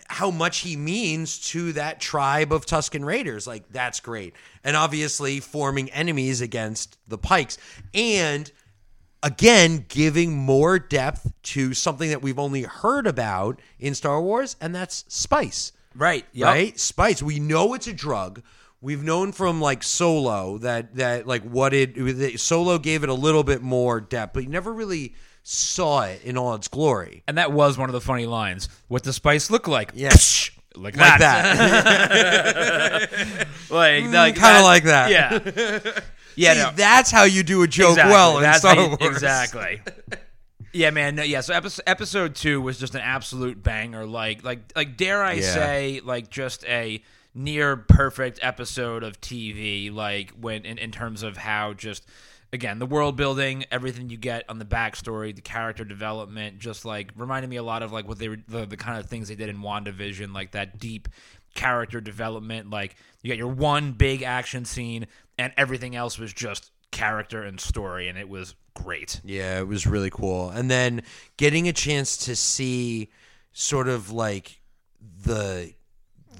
[0.08, 3.46] how much he means to that tribe of Tuscan Raiders.
[3.46, 4.34] Like, that's great.
[4.64, 7.58] And obviously, forming enemies against the Pikes.
[7.92, 8.50] And
[9.22, 14.74] again, giving more depth to something that we've only heard about in Star Wars, and
[14.74, 15.72] that's spice.
[15.94, 16.24] right.
[16.32, 16.46] Yep.
[16.46, 16.78] Right?
[16.78, 17.22] Spice.
[17.22, 18.42] We know it's a drug.
[18.80, 23.42] We've known from like Solo that that like what it Solo gave it a little
[23.42, 25.14] bit more depth, but you never really
[25.50, 27.22] saw it in all its glory.
[27.26, 28.68] And that was one of the funny lines.
[28.88, 29.92] What does spice look like?
[29.94, 30.50] Yes.
[30.76, 31.56] Like Like that.
[31.58, 33.10] that.
[33.70, 35.10] like, mm, like kind of like that.
[35.10, 36.00] Yeah.
[36.36, 36.52] Yeah.
[36.54, 36.70] See, no.
[36.76, 38.12] that's how you do a joke exactly.
[38.12, 38.98] well in Star you- Wars.
[39.00, 39.80] Exactly.
[40.72, 41.16] Yeah, man.
[41.16, 41.40] No, yeah.
[41.40, 44.06] So episode episode two was just an absolute banger.
[44.06, 44.96] Like, like, like.
[44.96, 45.52] Dare I Yeah.
[45.54, 47.02] say, like, just a
[47.34, 49.92] near perfect episode of TV.
[49.92, 52.06] Like, when in, in terms of how just
[52.52, 57.10] again the world building, everything you get on the backstory, the character development, just like
[57.16, 59.34] reminded me a lot of like what they were the, the kind of things they
[59.34, 61.08] did in WandaVision, like that deep
[61.54, 62.70] character development.
[62.70, 65.06] Like you got your one big action scene,
[65.36, 69.20] and everything else was just character and story, and it was great.
[69.24, 70.50] Yeah, it was really cool.
[70.50, 71.02] And then
[71.36, 73.10] getting a chance to see
[73.52, 74.60] sort of like
[75.00, 75.72] the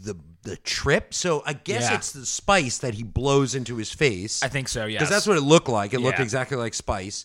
[0.03, 0.17] the
[0.49, 1.13] the trip.
[1.15, 1.97] So I guess Yeah.
[1.97, 4.43] it's the spice that he blows into his face.
[4.43, 4.87] I think so.
[4.87, 5.95] Yeah, because that's what it looked like.
[5.95, 6.25] It looked Yeah.
[6.25, 7.25] exactly like spice.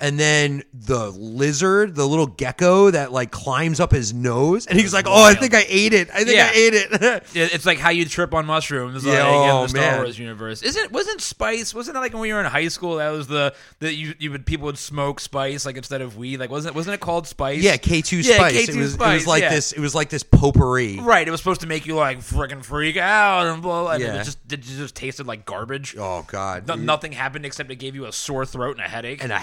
[0.00, 4.92] And then the lizard, the little gecko that like climbs up his nose, and he's
[4.92, 6.10] like, "Oh, I think I ate it.
[6.12, 6.50] I think Yeah.
[6.52, 6.92] I ate it."
[7.36, 9.98] It- It's like how you trip on mushrooms, Yeah, like in oh, the Star man.
[10.02, 10.62] Wars universe.
[10.62, 11.72] Isn't wasn't spice?
[11.72, 12.96] Wasn't it like when we were in high school?
[12.96, 16.40] That was the that you you would people would smoke spice like instead of weed.
[16.40, 17.62] Like wasn't it wasn't it called spice?
[17.62, 18.54] yeah, K two Yeah, spice.
[18.54, 19.50] K2 it was it was like yeah.
[19.50, 19.70] this.
[19.70, 20.98] It was like this potpourri.
[20.98, 23.82] Right, it was supposed to make you like freaking freak out and blah.
[23.84, 24.20] blah Yeah.
[24.20, 25.94] it just it just tasted like garbage.
[25.96, 29.22] Oh God, No- nothing happened except it gave you a sore throat and a headache.
[29.22, 29.38] and a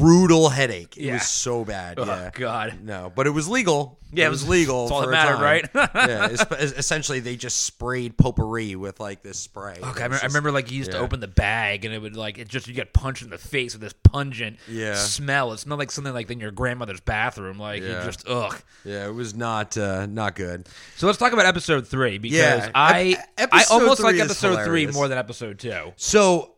[0.00, 0.96] brutal headache.
[0.96, 1.14] It Yeah.
[1.14, 1.98] was so bad.
[1.98, 2.30] oh yeah.
[2.32, 2.78] God.
[2.82, 3.98] No, but it was legal.
[4.14, 4.82] Yeah, it it was was- legal.
[4.82, 5.66] that's all that mattered, right?
[5.74, 6.28] yeah,
[6.58, 9.78] es- essentially they just sprayed potpourri with like this spray.
[9.82, 10.98] Okay, I, remember, I remember like you used yeah.
[10.98, 13.38] to open the bag and it would like it just you get punched in the
[13.38, 14.96] face with this pungent Yeah.
[14.96, 15.52] smell.
[15.52, 17.58] It smelled like something like in your grandmother's bathroom.
[17.58, 18.00] Like Yeah.
[18.00, 18.60] you just ugh.
[18.84, 20.68] Yeah, it was not uh, not good.
[20.96, 25.08] So let's talk about episode three because I ep- I almost like episode three more
[25.08, 25.92] than episode two.
[25.96, 26.51] So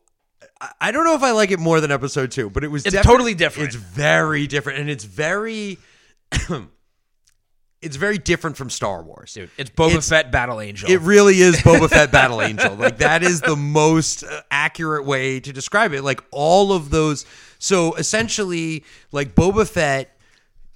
[0.81, 2.95] I- don't know if I like it more than episode two, but it was It's
[2.95, 3.69] defi- totally different.
[3.69, 5.79] It's very different, and it's very.
[7.83, 9.35] it's very different from Star Wars.
[9.35, 10.91] Dude, it's Boba It's- Fett Battle Angel.
[10.91, 12.75] It really is Boba Fett Battle Angel.
[12.75, 16.03] Like that is the most uh, accurate way to describe it.
[16.03, 17.27] Like all of those.
[17.59, 20.17] So essentially, like Boba Fett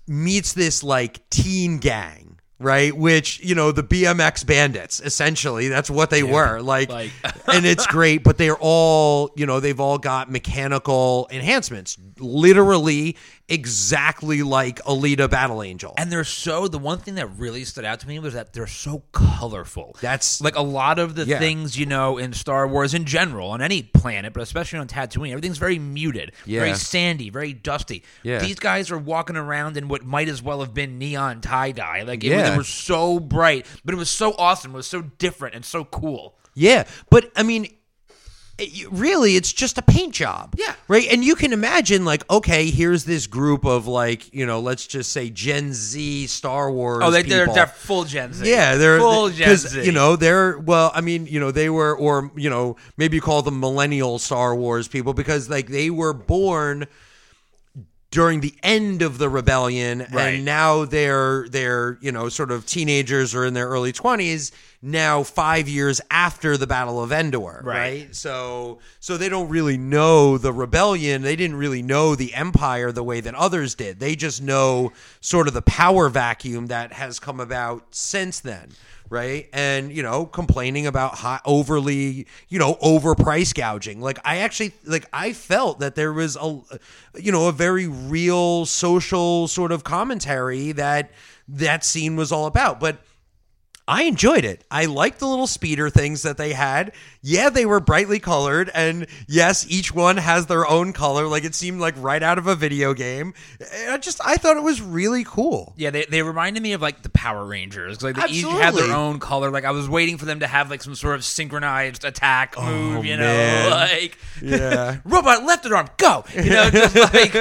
[0.06, 2.27] meets this like teen gang,
[2.58, 2.96] right?
[2.96, 5.00] Which you know the BMX bandits.
[5.00, 6.60] Essentially, that's what they were.
[6.60, 7.12] Like, like-
[7.48, 8.22] and it's great.
[8.24, 13.16] But they're all you know they've all got mechanical enhancements, literally
[13.48, 15.94] exactly like Alita Battle Angel.
[15.96, 18.66] and they're so the one thing that really stood out to me was that they're
[18.66, 19.96] so colorful.
[20.00, 21.38] That's- like a lot of the Yeah.
[21.38, 25.30] things you know in Star Wars in general on any planet, but especially on Tatooine,
[25.30, 26.60] everything's very muted, Yeah.
[26.60, 28.02] very sandy, very dusty.
[28.22, 28.38] Yeah.
[28.38, 32.02] These guys are walking around in what might as well have been neon tie dye.
[32.02, 32.42] Like it, Yeah.
[32.42, 34.72] was, it was so bright, but it was so awesome.
[34.72, 36.36] It was so different and so cool.
[36.54, 37.68] Yeah, but I mean,
[38.90, 40.54] really, it's just a paint job.
[40.58, 40.74] Yeah.
[40.88, 41.06] Right.
[41.10, 45.12] And you can imagine, like, okay, here's this group of, like, you know, let's just
[45.12, 47.02] say Gen Z Star Wars.
[47.04, 48.48] Oh, they, they're, they're full Gen Z.
[48.50, 49.84] Yeah, they're full Gen Z.
[49.84, 50.90] you know they're well.
[50.94, 54.54] I mean, you know they were, or you know maybe you call them millennial Star
[54.54, 56.86] Wars people because like they were born
[58.10, 60.34] during the end of the rebellion, Right.
[60.36, 65.22] and now they're they're you know sort of teenagers or in their early twenties now,
[65.24, 67.78] five years after the Battle of Endor, Right.
[67.78, 68.14] right?
[68.14, 71.22] So so they don't really know the rebellion.
[71.22, 73.98] They didn't really know the empire the way that others did.
[73.98, 78.68] They just know sort of the power vacuum that has come about since then.
[79.10, 79.48] Right.
[79.54, 84.02] And, you know, complaining about high, overly, you know, over price gouging.
[84.02, 86.60] Like, I actually, like, I felt that there was a,
[87.18, 91.10] you know, a very real social sort of commentary that
[91.48, 92.80] that scene was all about.
[92.80, 92.98] But
[93.88, 94.62] I enjoyed it.
[94.70, 96.92] I liked the little speeder things that they had.
[97.22, 101.26] Yeah, they were brightly colored, and yes, each one has their own color.
[101.26, 103.32] Like it seemed like right out of a video game.
[103.88, 105.72] I just I thought it was really cool.
[105.78, 108.02] Yeah, they, they reminded me of like the Power Rangers.
[108.02, 109.50] Like they each had their own color.
[109.50, 113.06] Like I was waiting for them to have like some sort of synchronized attack move,
[113.06, 114.98] you know, like Yeah.
[115.04, 116.24] robot left arm, go.
[116.36, 117.34] You know, just like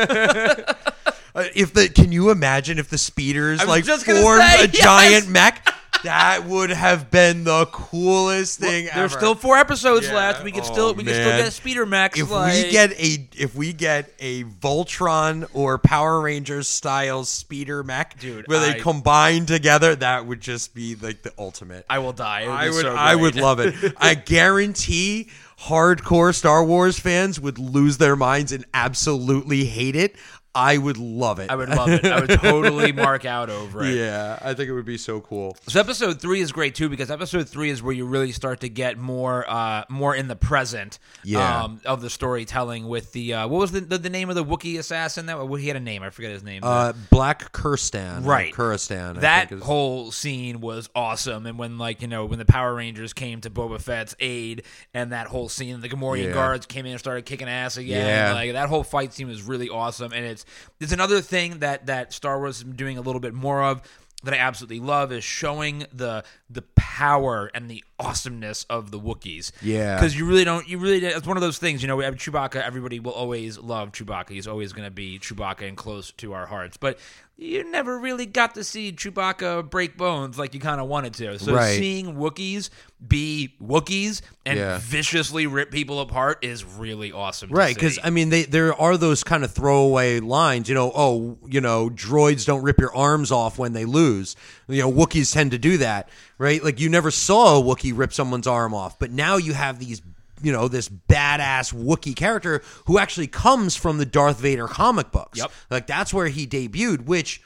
[1.36, 4.84] Uh, if the can you imagine if the speeders like formed say, a yes.
[4.84, 5.72] giant mech?
[6.08, 9.00] That would have been the coolest thing ever.
[9.00, 10.16] there's still four episodes Yeah.
[10.16, 10.44] left.
[10.44, 11.44] We can Oh, still we can still man.
[11.44, 12.18] get speeder Max.
[12.20, 17.84] if like, we get a if we get a Voltron or Power Rangers style speeder
[17.84, 21.86] mech, Dude, where I- they combine together, that would just be like the ultimate.
[21.90, 22.44] I will die.
[22.48, 23.76] Would I would so I would love it.
[23.98, 25.30] I guarantee
[25.64, 30.16] hardcore Star Wars fans would lose their minds and absolutely hate it.
[30.58, 31.52] I would love it.
[31.52, 32.04] I would love it.
[32.06, 33.94] I would totally mark out over it.
[33.96, 35.56] Yeah, I think it would be so cool.
[35.68, 38.70] So episode three is great too because episode three is where you really start to
[38.70, 41.64] get more, uh, more in the present, Yeah.
[41.66, 42.88] um, of the storytelling.
[42.88, 45.28] With the uh, what was the, the the name of the Wookiee assassin?
[45.28, 46.02] That he had a name.
[46.04, 46.62] I forget his name.
[46.64, 48.54] Uh, Black Kurstan, Right.
[48.54, 49.18] Kuristan.
[49.18, 53.14] I that whole scene was awesome, and when like you know when the Power Rangers
[53.14, 56.32] came to Boba Fett's aid, and that whole scene, the Gamorrean Yeah.
[56.34, 58.06] guards came in and started kicking ass again.
[58.08, 58.34] Yeah.
[58.34, 60.46] Like that whole fight scene was really awesome, and it's
[60.80, 63.82] it's another thing that that Star Wars is doing a little bit more of
[64.24, 69.52] that I absolutely love is showing the the power and the awesomeness of the Wookiees.
[69.62, 69.96] Yeah.
[69.96, 70.68] because you really don't.
[70.68, 71.06] You really.
[71.06, 71.82] It's one of those things.
[71.82, 72.62] You know, we have Chewbacca.
[72.62, 74.30] Everybody will always love Chewbacca.
[74.30, 76.78] He's always going to be Chewbacca and close to our hearts.
[76.78, 76.98] But
[77.40, 81.38] you never really got to see Chewbacca break bones like you kind of wanted to.
[81.38, 81.78] So Right.
[81.78, 82.72] seeing Wookiees
[83.08, 84.80] be Wookiees and Yeah.
[84.82, 87.50] viciously rip people apart is really awesome.
[87.52, 88.00] Right, because.
[88.04, 90.68] I mean, they there are those kind of throwaway lines.
[90.68, 94.36] You know, oh, you know, droids don't rip your arms off when they lose.
[94.68, 96.64] You know, Wookiees tend to do that, right?
[96.64, 100.02] Like you never saw a Wookiee rip someone's arm off, but now you have these,
[100.42, 105.40] you know, this badass Wookiee character who actually comes from the Darth Vader comic books.
[105.40, 105.52] Yep.
[105.70, 107.42] like that's where he debuted, which.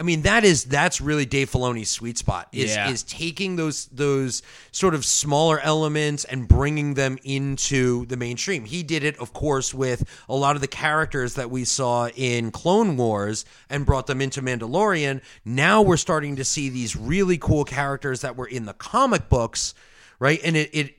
[0.00, 2.88] I mean that is that's really Dave Filoni's sweet spot is Yeah.
[2.88, 8.64] is taking those those sort of smaller elements and bringing them into the mainstream.
[8.64, 12.52] He did it, of course, with a lot of the characters that we saw in
[12.52, 15.20] Clone Wars and brought them into Mandalorian.
[15.44, 19.74] Now we're starting to see these really cool characters that were in the comic books,
[20.20, 20.38] right?
[20.44, 20.94] And it, it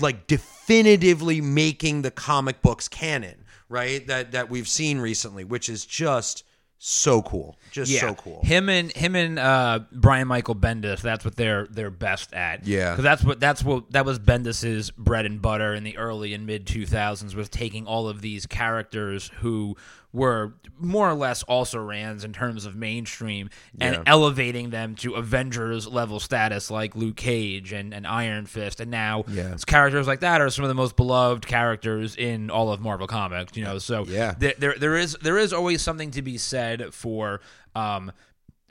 [0.00, 4.06] like definitively making the comic books canon, right?
[4.06, 6.44] That that we've seen recently, which is just
[6.78, 8.40] so cool, just so cool.
[8.42, 11.00] Him and him and uh, Brian Michael Bendis.
[11.00, 12.66] That's what they're they're best at.
[12.66, 12.90] Yeah.
[12.90, 16.46] because that's what that's what that was Bendis's bread and butter in the early and
[16.46, 19.76] mid two thousands was taking all of these characters who
[20.16, 23.50] were more or less also rans in terms of mainstream
[23.80, 24.02] and Yeah.
[24.06, 29.24] elevating them to Avengers level status like Luke Cage and, and Iron Fist and now
[29.28, 29.56] Yeah.
[29.66, 33.56] characters like that are some of the most beloved characters in all of Marvel Comics.
[33.56, 34.34] You know, so Yeah.
[34.38, 37.40] there, there there is there is always something to be said for
[37.74, 38.10] um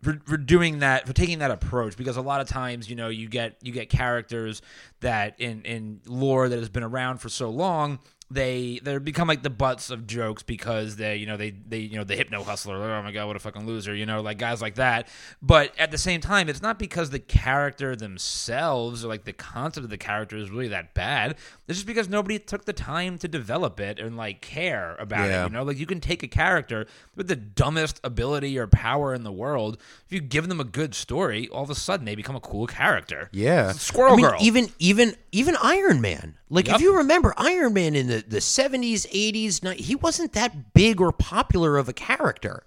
[0.03, 3.07] for, for doing that for taking that approach because a lot of times you know
[3.09, 4.61] you get you get characters
[4.99, 7.97] that in in lore that has been around for so long
[8.31, 11.95] they they become like the butts of jokes because they you know they they you
[11.95, 14.63] know the hypno hustler oh my god what a fucking loser you know like guys
[14.63, 15.07] like that
[15.43, 19.83] but at the same time it's not because the character themselves or like the concept
[19.83, 21.35] of the character is really that bad
[21.67, 25.43] it's just because nobody took the time to develop it and like care about Yeah.
[25.43, 29.13] it you know like you can take a character with the dumbest ability or power
[29.13, 32.15] in the world if you give them a good story all of a sudden they
[32.15, 34.37] become a cool character Yeah, Squirrel I mean, Girl.
[34.41, 36.35] Even even even Iron Man.
[36.49, 36.75] Like Yep.
[36.77, 41.11] if you remember Iron Man in the the seventies, eighties, he wasn't that big or
[41.11, 42.63] popular of a character.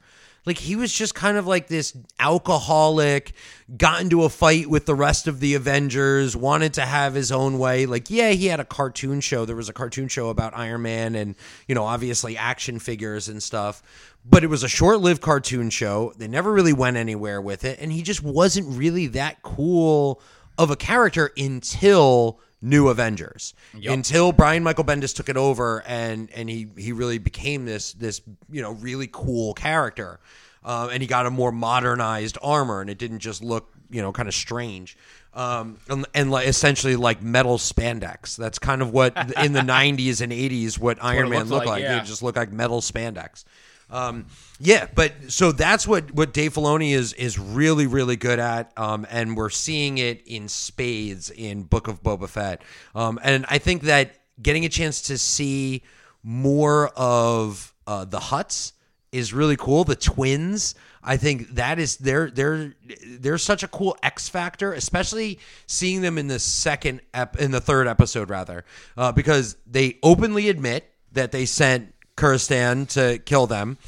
[0.47, 3.33] Like he was just kind of like this alcoholic,
[3.77, 7.59] got into a fight with the rest of the Avengers, wanted to have his own
[7.59, 7.85] way.
[7.85, 9.45] Like yeah, he had a cartoon show.
[9.45, 11.35] There was a cartoon show about Iron Man and
[11.67, 13.83] you know obviously action figures and stuff.
[14.25, 16.13] But it was a short-lived cartoon show.
[16.17, 20.23] They never really went anywhere with it, and he just wasn't really that cool
[20.57, 23.55] of a character until New Avengers.
[23.93, 28.21] Until Brian Michael Bendis took it over and and he he really became this this
[28.51, 30.21] you know really cool character.
[30.65, 34.13] Uh, and he got a more modernized armor, and it didn't just look you know
[34.13, 34.97] kind of strange.
[35.35, 38.37] Um, and, and like essentially like metal spandex.
[38.37, 41.67] That's kind of what in the '90s and '80s what Iron it Man looked looked
[41.67, 41.83] like, like.
[41.83, 42.03] yeah.
[42.03, 43.45] It just looked like metal spandex.
[43.91, 44.27] Um,
[44.61, 49.07] yeah, but so that's what what Dave Filoni is is really really good at, um,
[49.11, 52.63] and we're seeing it in spades in Book of Boba Fett.
[52.95, 55.83] Um, and I think that getting a chance to see
[56.23, 58.73] more of uh, the Hutts
[59.13, 59.85] is really cool.
[59.85, 62.75] The twins, I think that is they're they're
[63.07, 67.61] they're such a cool X factor, especially seeing them in the second ep, in the
[67.61, 68.65] third episode rather,
[68.97, 73.79] uh, because they openly admit that they sent Kurstan to kill them.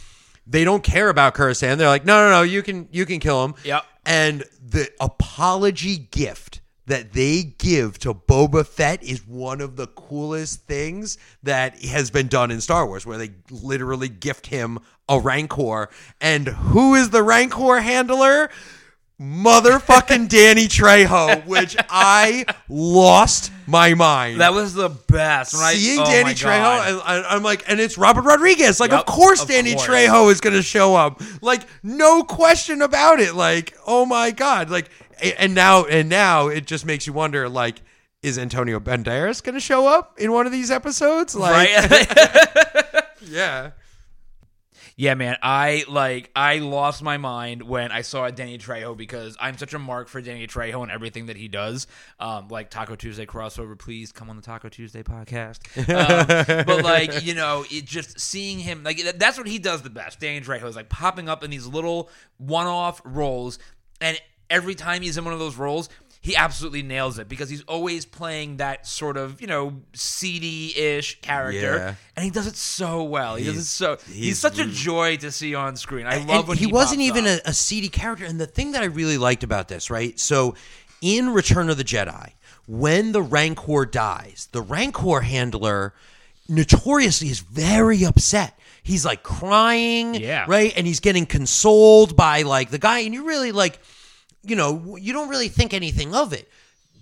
[0.47, 1.77] They don't care about Kurstan.
[1.77, 3.55] They're like, no, no, no, you can you can kill him.
[3.65, 3.85] Yep.
[4.07, 10.67] And the apology gift that they give to Boba Fett is one of the coolest
[10.67, 14.79] things that has been done in Star Wars, where they literally gift him
[15.09, 15.89] a Rancor.
[16.21, 18.51] And who is the Rancor handler?
[19.21, 24.41] Motherfucking Danny Trejo, which I lost my mind.
[24.41, 25.53] That was the best.
[25.53, 27.03] When I- Seeing oh Danny my Trejo, God.
[27.05, 28.81] I, I, I'm like, and it's Robert Rodriguez.
[28.81, 29.87] Like, Yep, of course, of Danny course.
[29.87, 31.21] Trejo is going to show up.
[31.43, 33.35] Like, no question about it.
[33.35, 34.71] Like, oh my god.
[34.71, 34.89] Like,
[35.21, 37.47] a- and now, and now, it just makes you wonder.
[37.47, 37.83] Like,
[38.23, 41.35] is Antonio Banderas going to show up in one of these episodes?
[41.35, 43.05] Like, right?
[43.23, 43.71] yeah,
[45.01, 49.57] Yeah, man, I like I lost my mind when I saw Danny Trejo because I'm
[49.57, 51.87] such a mark for Danny Trejo and everything that he does.
[52.19, 55.61] Um, like Taco Tuesday crossover, please come on the Taco Tuesday podcast.
[55.89, 59.89] Um, but like you know, it just seeing him like that's what he does the
[59.89, 60.21] best.
[60.21, 63.59] Danny Trejo is like popping up in these little one-off roles,
[64.03, 64.21] and
[64.51, 65.89] every time he's in one of those roles.
[66.23, 71.77] He absolutely nails it because he's always playing that sort of, you know, seedy-ish character,
[71.77, 71.95] Yeah.
[72.15, 73.37] and he does it so well.
[73.37, 73.97] He does it He's- so.
[74.07, 76.07] He's, he's such a joy to see on screen.
[76.07, 78.25] I And love when he, he, wasn't even a, a seedy character.
[78.27, 80.19] And the thing that I really liked about this, right?
[80.21, 80.55] So,
[81.01, 82.33] in Return of the Jedi,
[82.67, 85.95] when the Rancor dies, the Rancor handler
[86.49, 88.59] notoriously is very upset.
[88.83, 90.45] He's like crying, Yeah.
[90.49, 93.79] right, and he's getting consoled by like the guy, and you really like,
[94.43, 96.49] you know, you don't really think anything of it.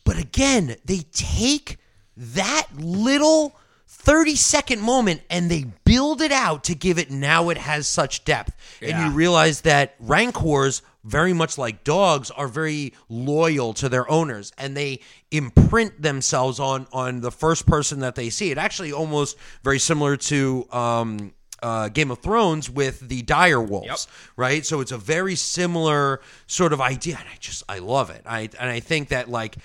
[0.05, 1.79] But again, they take
[2.17, 7.59] that little 30 second moment and they build it out to give it now it
[7.59, 8.55] has such depth.
[8.83, 14.53] And you realize that rancors, very much like dogs, are very loyal to their owners
[14.59, 18.51] and they imprint themselves on on the first person that they see.
[18.51, 21.33] It actually almost very similar to um
[21.63, 23.99] uh, Game of Thrones with the dire wolves, Yep.
[24.37, 24.67] right?
[24.67, 28.23] So it's a very similar sort of idea, and I just I love it.
[28.27, 29.57] I and I think that like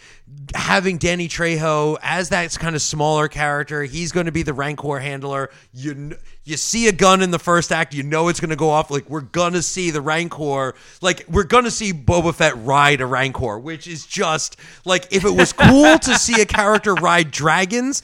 [0.55, 4.99] having Danny Trejo as that kind of smaller character, he's going to be the Rancor
[4.99, 5.49] handler.
[5.73, 6.15] You
[6.45, 8.89] you see a gun in the first act, you know it's going to go off.
[8.91, 13.59] Like we're gonna see the Rancor, like we're gonna see Boba Fett ride a Rancor,
[13.59, 18.01] which is just like if it was cool to see a character ride dragons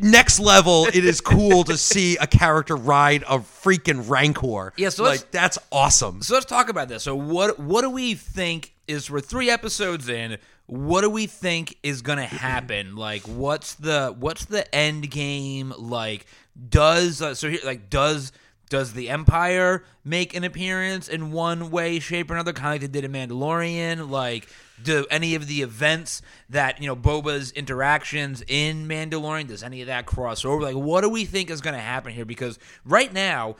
[0.00, 5.04] next level it is cool to see a character ride a freaking rancor Yeah, so
[5.04, 7.02] like that's awesome So let's talk about this.
[7.02, 10.38] So what what do we think is we're three episodes in?
[10.66, 12.96] What do we think is going to happen?
[12.96, 15.72] Like what's the what's the end game?
[15.76, 16.26] Like
[16.68, 18.32] does uh, so here like does
[18.72, 22.80] does the Empire make an appearance in one way, shape, or another, kind of like
[22.80, 24.08] they did in Mandalorian?
[24.08, 24.48] Like,
[24.84, 29.86] do any of the events that you know Boba's interactions in Mandalorian does any of
[29.86, 30.62] that cross over?
[30.62, 32.24] Like, what do we think is going to happen here?
[32.24, 33.56] Because right now,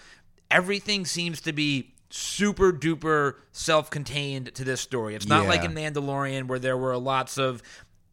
[0.51, 5.15] everything seems to be super duper self-contained to this story.
[5.15, 5.49] It's not Yeah.
[5.49, 7.63] like in Mandalorian where there were lots of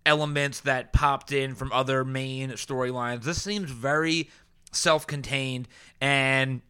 [0.06, 3.24] elements that popped in from other main storylines.
[3.24, 4.30] This seems very
[4.72, 5.68] self-contained
[6.00, 6.62] and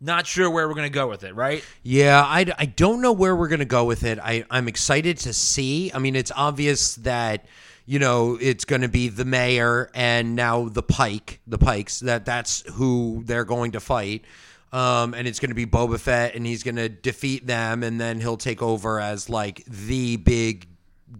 [0.00, 1.64] not sure where we're going to go with it, right?
[1.82, 5.32] yeah I, I don't know where we're gonna go with it I, i'm excited to
[5.32, 7.46] see i mean it's obvious that
[7.86, 12.24] you know it's going to be the mayor and now the pike the pikes that
[12.24, 14.24] that's who they're going to fight
[14.72, 17.98] um, and it's going to be Boba Fett, and he's going to defeat them, and
[17.98, 20.68] then he'll take over as like the big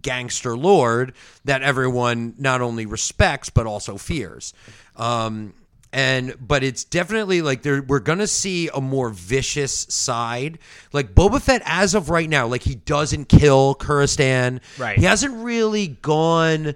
[0.03, 1.13] gangster lord
[1.45, 4.53] that everyone not only respects but also fears.
[4.95, 5.53] Um,
[5.91, 10.59] and but it's definitely like there we're gonna see a more vicious side.
[10.93, 14.59] Like Boba Fett, as of right now, like he doesn't kill Kuristan.
[14.77, 14.97] Right.
[14.97, 16.75] He hasn't really gone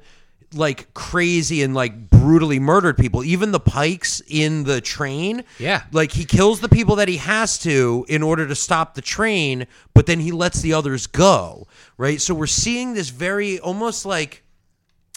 [0.56, 3.24] like crazy and like brutally murdered people.
[3.24, 5.44] Even the pikes in the train.
[5.60, 5.84] Yeah.
[5.92, 9.68] Like he kills the people that he has to in order to stop the train,
[9.94, 11.68] but then he lets the others go.
[11.98, 12.22] Right.
[12.22, 14.43] So we're seeing this very almost like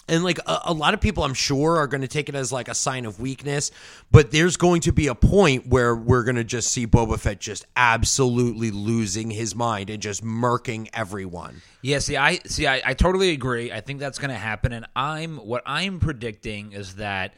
[0.07, 2.51] and like a, a lot of people i'm sure are going to take it as
[2.51, 3.71] like a sign of weakness
[4.11, 7.39] but there's going to be a point where we're going to just see boba fett
[7.39, 12.93] just absolutely losing his mind and just murking everyone Yeah, see, I see, I, I
[12.93, 13.71] totally agree.
[13.71, 17.33] I think that's going to happen, and I'm what I'm predicting is that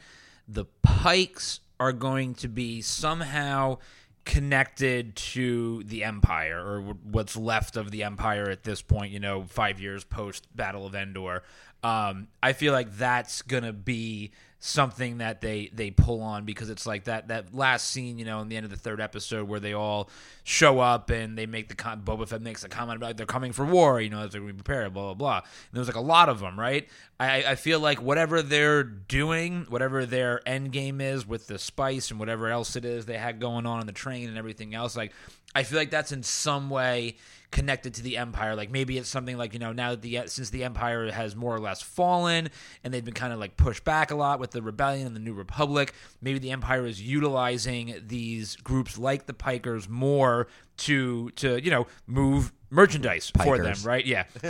[0.48, 3.78] the Pikes are going to be somehow
[4.24, 9.12] connected to the Empire or what's left of the Empire at this point.
[9.12, 11.42] You know, five years post Battle of Endor.
[11.82, 16.86] Um, I feel like that's to be something that they they pull on because it's
[16.86, 19.58] like that that last scene, you know, in the end of the third episode where
[19.58, 20.10] they all
[20.44, 23.24] show up and they make the con- Boba Fett makes a comment about like they're
[23.24, 25.36] coming for war, you know, they're to be prepared, blah blah blah.
[25.38, 26.86] And there was like a lot of them, right?
[27.18, 32.10] I I feel like whatever they're doing, whatever their end game is with the spice
[32.10, 34.94] and whatever else it is they had going on on the train and everything else,
[34.94, 35.12] like
[35.54, 37.16] I feel like that's in some way
[37.50, 38.54] connected to the empire.
[38.54, 41.54] Like maybe it's something like you know now that the since the empire has more
[41.54, 42.50] or less fallen
[42.84, 45.20] and they've been kind of like pushed back a lot with the rebellion and the
[45.20, 50.46] new republic maybe the empire is utilizing these groups like the pikers more
[50.76, 54.24] to to you know move merchandise for them right yeah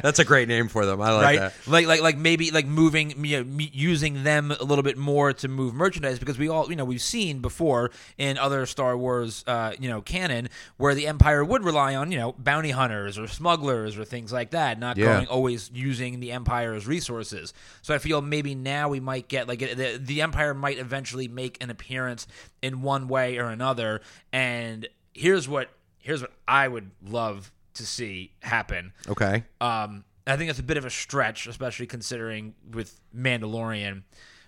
[0.00, 1.00] That's a great name for them.
[1.00, 1.52] I like right that.
[1.66, 5.48] like like like maybe like moving you know, using them a little bit more to
[5.48, 9.72] move merchandise because we all you know we've seen before in other star wars uh
[9.78, 13.96] you know canon where the empire would rely on you know bounty hunters or smugglers
[13.98, 15.06] or things like that not Yeah.
[15.14, 19.58] going always using the empire's resources so i feel maybe now we might get like
[19.60, 22.26] the, the empire might eventually make an appearance
[22.62, 24.00] in one way or another
[24.32, 25.70] and here's what
[26.04, 29.42] here's what i would love to see happen Okay.
[29.60, 34.04] um, I think it's a bit of a stretch, especially considering with Mandalorian.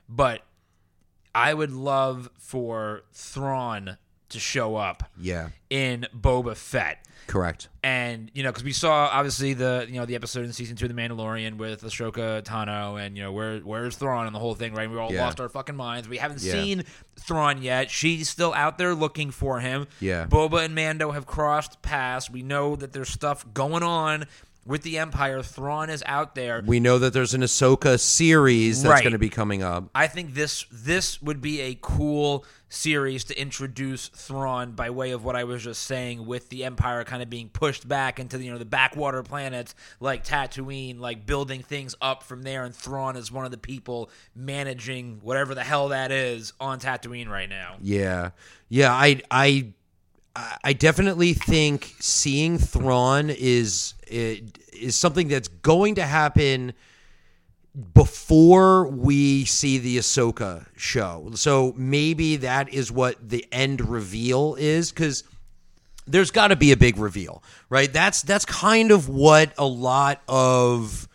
[0.08, 0.40] But
[1.34, 3.98] I would love for Thrawn
[4.30, 5.48] to show up Yeah.
[5.70, 7.02] in Boba Fett.
[7.26, 7.68] Correct.
[7.82, 10.86] And you know, because we saw obviously the you know the episode in season two
[10.86, 14.54] of The Mandalorian with Ahsoka Tano, and you know where where's Thrawn and the whole
[14.54, 14.88] thing, right?
[14.88, 15.24] We all Yeah.
[15.24, 16.08] lost our fucking minds.
[16.08, 16.52] We haven't Yeah.
[16.52, 16.84] seen
[17.18, 17.90] Thrawn yet.
[17.90, 19.88] She's still out there looking for him.
[19.98, 20.26] Yeah.
[20.26, 22.30] Boba and Mando have crossed paths.
[22.30, 24.26] We know that there's stuff going on
[24.64, 25.42] with the Empire.
[25.42, 26.62] Thrawn is out there.
[26.64, 29.02] We know that there's an Ahsoka series that's Right.
[29.02, 29.90] going to be coming up.
[29.96, 35.24] I think this this would be a cool series to introduce Thrawn by way of
[35.24, 38.44] what I was just saying with the Empire kind of being pushed back into the
[38.44, 43.16] you know the backwater planets like Tatooine, like building things up from there, and Thrawn
[43.16, 47.76] is one of the people managing whatever the hell that is on Tatooine right now.
[47.80, 48.30] Yeah,
[48.68, 48.92] yeah.
[48.92, 49.72] I I
[50.62, 56.74] I definitely think seeing Thrawn is is something that's going to happen
[57.94, 61.30] before we see the Ahsoka show.
[61.34, 65.24] So maybe that is what the end reveal is because
[66.06, 67.92] there's got to be a big reveal, right?
[67.92, 71.08] That's that's kind of what a lot of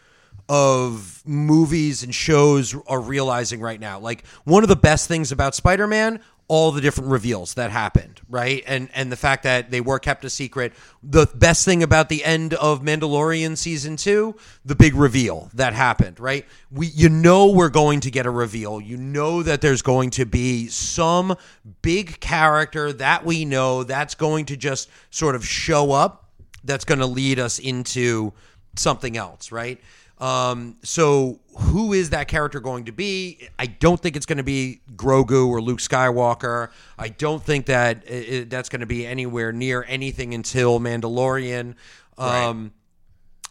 [0.52, 3.98] of movies and shows are realizing right now.
[4.00, 8.62] Like one of the best things about Spider-Man, all the different reveals that happened, right?
[8.68, 10.74] And and the fact that they were kept a secret.
[11.02, 14.36] The best thing about the end of Mandalorian season 2,
[14.66, 16.46] the big reveal that happened, right?
[16.70, 18.82] We you know we're going to get a reveal.
[18.82, 21.38] You know that there's going to be some
[21.82, 26.30] big character that we know that's going to just sort of show up
[26.66, 28.34] that's going to lead us into
[28.76, 29.80] something else, right?
[30.22, 33.50] Um, so who is that character going to be?
[33.58, 36.70] I don't think it's going to be Grogu or Luke Skywalker.
[36.98, 41.74] I don't think that i i- that's going to be anywhere near anything until Mandalorian.
[42.20, 42.72] Um,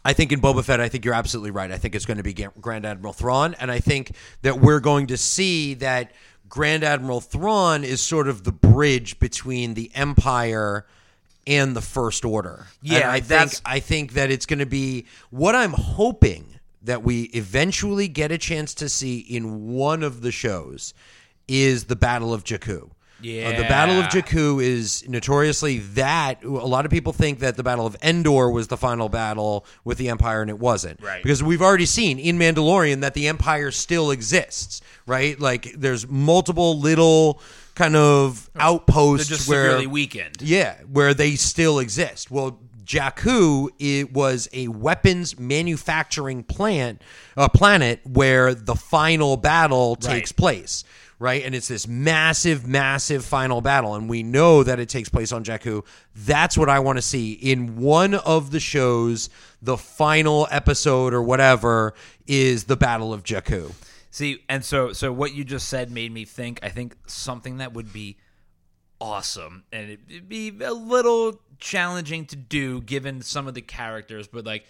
[0.05, 1.71] I think in Boba Fett, I think you're absolutely right.
[1.71, 5.07] I think it's going to be Grand Admiral Thrawn, and I think that we're going
[5.07, 6.13] to see that
[6.47, 10.85] Grand Admiral Thrawn is sort of the bridge between the Empire
[11.45, 12.67] and the First Order.
[12.81, 16.50] Yeah, and I think I think that it's going to be what I'm hoping
[16.83, 20.93] that we eventually get a chance to see in one of the shows
[21.47, 22.89] is the Battle of Jakku.
[23.23, 23.23] Uh,
[23.55, 24.21] the Battle of Yeah.
[24.21, 26.43] Jakku is notoriously that.
[26.43, 29.99] A lot of people think that the Battle of Endor was the final battle with
[29.99, 30.99] the Empire, and it wasn't.
[31.03, 31.21] Right.
[31.21, 35.39] Because we've already seen in Mandalorian that the Empire still exists, right?
[35.39, 37.39] Like there's multiple little
[37.75, 40.37] kind of outposts They're just where severely weakened.
[40.41, 42.31] yeah, where they still exist.
[42.31, 47.01] Well, Jakku it was a weapons manufacturing plant,
[47.37, 50.83] uh, planet where the final battle takes place.
[51.19, 55.31] Right, and it's this massive, massive final battle, and we know that it takes place
[55.31, 55.85] on Jakku.
[56.15, 59.29] That's what I want to see in one of the shows.
[59.61, 61.93] The final episode or whatever
[62.25, 63.71] is the Battle of Jakku.
[64.09, 66.59] See, and so so what you just said made me think.
[66.63, 68.17] I think something that would be
[68.99, 74.45] awesome, and it'd be a little challenging to do given some of the characters, but
[74.45, 74.65] like,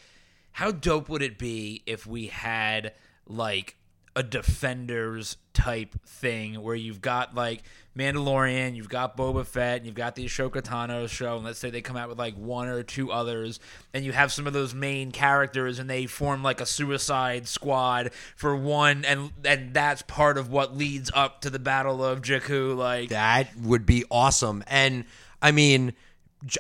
[0.51, 2.93] how dope would it be if we had
[3.25, 3.77] like
[4.15, 7.63] a defenders type thing where you've got like
[7.97, 11.69] Mandalorian, you've got Boba Fett, and you've got the Ahsoka Tano show, and let's say
[11.69, 13.59] they come out with like one or two others,
[13.93, 18.11] and you have some of those main characters, and they form like a Suicide Squad
[18.35, 22.75] for one, and and that's part of what leads up to the Battle of Jakku.
[22.75, 24.63] Like, That would be awesome.
[24.67, 25.05] And
[25.41, 25.93] I mean,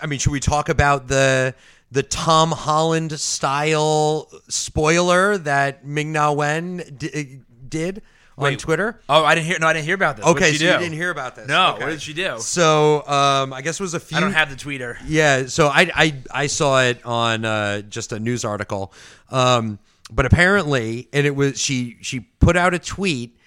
[0.01, 1.53] I mean, should we talk about the
[1.91, 8.01] the Tom Holland style spoiler that Ming Na Wen d- did
[8.37, 8.99] on Wait, Twitter.
[9.09, 9.57] Oh, I didn't hear.
[9.59, 10.25] No, I didn't hear about this.
[10.25, 11.47] Okay, she so you didn't hear about this.
[11.47, 11.83] No, Okay.
[11.83, 12.39] what did she do?
[12.39, 14.15] So um, I guess it was a few.
[14.17, 14.97] I don't have the tweeter.
[15.05, 18.93] Yeah, so I I, I saw it on uh, just a news article,
[19.29, 19.77] um,
[20.11, 23.37] but apparently, and it was she she put out a tweet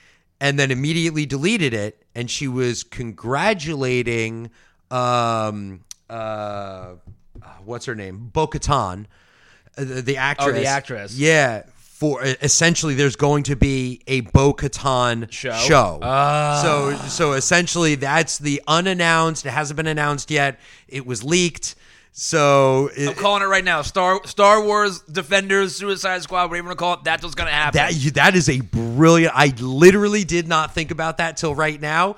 [0.40, 4.50] and then immediately deleted it, and she was congratulating
[4.90, 5.80] um
[6.10, 6.94] uh
[7.64, 9.06] what's her name Bo-Katan,
[9.76, 10.66] uh, the, the actress.
[10.66, 11.18] actress.
[11.18, 11.64] Yeah.
[11.76, 15.52] For essentially, there's going to be a Bo-Katan Show?
[15.52, 15.98] show.
[16.02, 16.60] Ah.
[16.62, 19.46] So so essentially that's the unannounced.
[19.46, 20.58] It hasn't been announced yet.
[20.88, 21.76] It was leaked.
[22.16, 23.82] So it, I'm calling it right now.
[23.82, 27.00] Star Star Wars Defenders Suicide Squad, whatever you want to call it.
[27.04, 27.78] That's what's gonna happen.
[27.78, 29.32] that that is a brilliant.
[29.36, 32.16] I literally did not think about that till right now.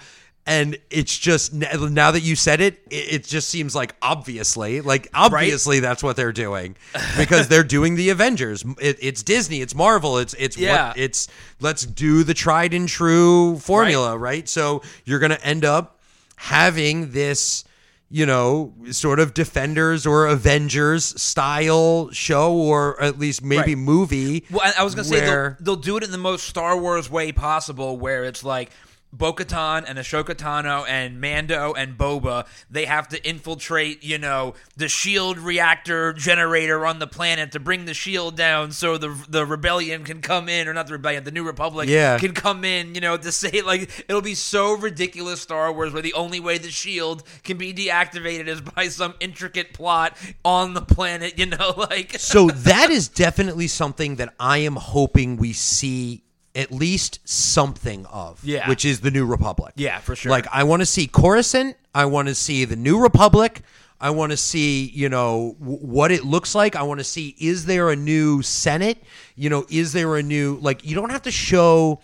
[0.49, 5.81] And it's just now that you said it, it, just seems like obviously, like obviously
[5.81, 6.77] that's what they're doing
[7.19, 8.65] because they're doing the Avengers.
[8.81, 10.89] It, it's Disney, it's Marvel, it's it's Yeah.
[10.91, 11.27] what it's
[11.61, 14.49] let's do the tried and true formula, right?
[14.49, 15.99] So you're gonna end up
[16.37, 17.65] having this
[18.09, 23.79] you know, sort of Defenders or Avengers style show, or at least maybe Right.
[23.79, 24.45] movie.
[24.49, 27.11] Well, I- I was gonna say they'll, they'll do it in the most Star Wars
[27.11, 28.71] way possible, where it's like
[29.13, 32.47] Bo-Katan and Ahsoka Tano and Mando and Boba.
[32.71, 37.87] They have to infiltrate, you know, the shield reactor generator on the planet to bring
[37.87, 41.31] the shield down, so the the rebellion can come in, or not the rebellion, the
[41.31, 42.19] New Republic Yeah.
[42.19, 42.95] can come in.
[42.95, 46.59] You know, to say like it'll be so ridiculous Star Wars, where the only way
[46.59, 51.39] the shield can be deactivated is by some intricate plot on the planet.
[51.39, 56.23] You know, like so that is definitely something that I am hoping we see
[56.57, 58.43] at least something of.
[58.43, 58.69] Yeah.
[58.69, 59.75] Which is the New Republic.
[59.77, 60.31] Yeah, for sure.
[60.31, 61.77] Like I want to see Coruscant.
[61.95, 63.63] I want to see the New Republic.
[64.01, 66.77] I want to see, you know, w- what it looks like.
[66.77, 69.03] I want to see is there a new Senate?
[69.37, 72.01] You know, is there a new like you don't have to show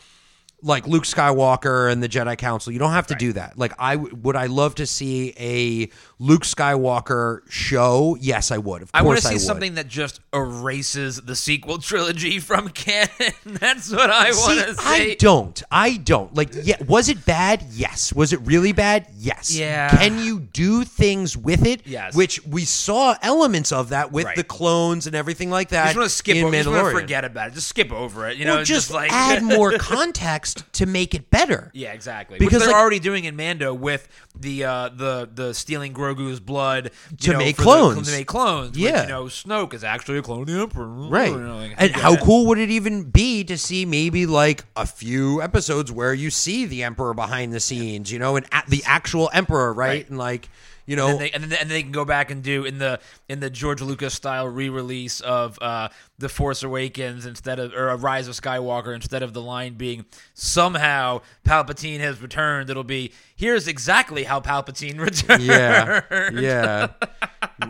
[0.62, 2.72] like Luke Skywalker and the Jedi Council.
[2.72, 3.59] You don't have to do that.
[3.59, 5.90] Like I w- would I love to see a
[6.22, 8.16] Luke Skywalker show?
[8.20, 8.82] Yes, I would.
[8.82, 13.08] Of I want to see something that just erases the sequel trilogy from canon.
[13.44, 15.60] That's what I want to See, I don't.
[15.70, 16.32] I don't.
[16.34, 17.64] Like, yeah, was it bad?
[17.72, 18.12] Yes.
[18.12, 19.08] Was it really bad?
[19.18, 19.52] Yes.
[19.52, 19.90] Yeah.
[19.90, 21.82] Can you do things with it?
[21.86, 22.14] Yes.
[22.14, 24.36] Which we saw elements of that with Right.
[24.36, 25.82] the clones and everything like that.
[25.82, 26.52] I just want to skip over.
[26.52, 27.54] Just want to forget about it.
[27.54, 28.36] Just skip over it.
[28.36, 31.70] You know, just, like add more context to make it better.
[31.74, 32.38] Yeah, exactly.
[32.38, 34.06] Because, Which they're like- already doing in Mando with
[34.38, 36.90] the uh, the the stealing Grogu's blood
[37.20, 38.08] To know, make for the- clones.
[38.10, 38.76] to make clones.
[38.78, 39.02] Yeah.
[39.02, 40.86] you know, Snoke is actually a clone of the Emperor.
[40.86, 41.30] Right.
[41.30, 44.86] You know, like, and how cool would it even be to see maybe like a
[44.86, 48.82] few episodes where you see the emperor behind the scenes, you know, and a- the
[48.86, 49.88] actual emperor, right?
[49.88, 50.08] Right.
[50.08, 50.48] And like,
[50.86, 53.00] you know, and they, and then and they can go back and do in the
[53.28, 57.96] in the George Lucas style re-release of uh, the Force Awakens instead of or a
[57.96, 60.04] Rise of Skywalker instead of the line being
[60.34, 62.70] somehow Palpatine has returned.
[62.70, 65.42] It'll be here's exactly how Palpatine returned.
[65.42, 66.00] Yeah.
[66.32, 66.88] Yeah.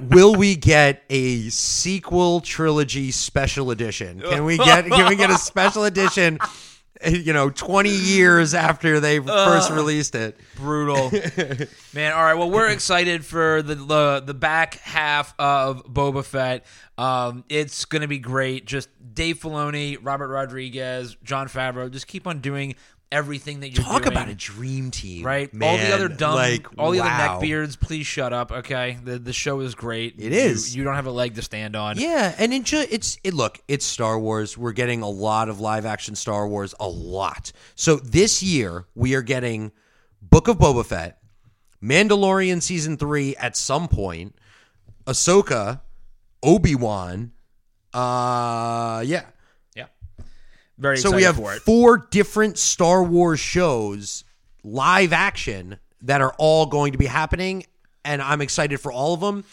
[0.01, 4.21] Will we get a sequel trilogy special edition?
[4.21, 6.39] Can we get can we get a special edition
[7.09, 10.39] you know 20 years after they first released it?
[10.57, 11.11] Brutal,
[11.95, 12.13] man.
[12.13, 16.65] All right, well, we're excited for the the, the back half of Boba Fett.
[16.99, 18.67] Um, it's gonna be great.
[18.67, 21.91] Just Dave Filoni, Robert Rodriguez, Jon Favreau.
[21.91, 22.75] Just keep on doing
[23.13, 24.15] everything that you're Talk doing.
[24.15, 25.25] about a dream team.
[25.25, 25.49] right?
[25.63, 27.37] all the other dumb, like all the wow.
[27.37, 28.51] other neckbeards, please shut up.
[28.51, 30.15] Okay, the the show is great.
[30.19, 30.75] It is.
[30.75, 31.99] You- You, don't have a leg to stand on.
[31.99, 34.59] Yeah, and it ju- it's it look, it's Star Wars.
[34.59, 37.53] We're getting a lot of live action Star Wars, a lot.
[37.77, 39.71] So this year we are getting
[40.21, 41.19] Book of Boba Fett,
[41.83, 44.35] Mandalorian season 3 at some point,
[45.07, 45.81] Ahsoka,
[46.43, 47.33] Obi-Wan,
[47.95, 49.21] uh yeah.
[49.21, 49.23] yeah.
[50.83, 51.63] Very So we have for it.
[51.63, 54.25] four different Star Wars shows
[54.65, 57.65] live action that are all going to be happening
[58.05, 59.45] and I'm excited for all of them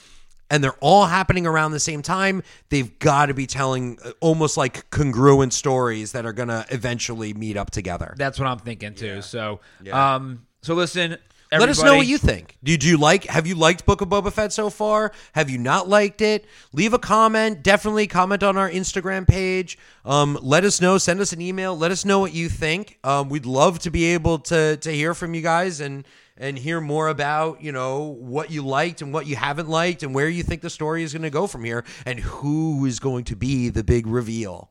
[0.50, 2.42] and they're all happening around the same time.
[2.70, 7.34] They've got to be telling uh, almost like congruent stories that are going to eventually
[7.34, 8.16] meet up together.
[8.18, 9.22] That's what I'm thinking too.
[9.22, 9.60] So,
[9.92, 11.18] um, so listen.
[11.52, 12.58] Let us know what you think.
[12.64, 13.26] Did you like?
[13.26, 15.12] Have you liked Book of Boba Fett so far?
[15.34, 16.46] Have you not liked it?
[16.74, 17.64] Leave a comment.
[17.64, 19.78] Definitely comment on our Instagram page.
[20.06, 21.00] Um, let us know.
[21.00, 21.76] Send us an email.
[21.76, 23.00] Let us know what you think.
[23.04, 26.06] Um, we'd love to be able to to hear from you guys and
[26.38, 30.14] and hear more about you know what you liked and what you haven't liked and
[30.14, 33.24] where you think the story is going to go from here and who is going
[33.24, 34.70] to be the big reveal.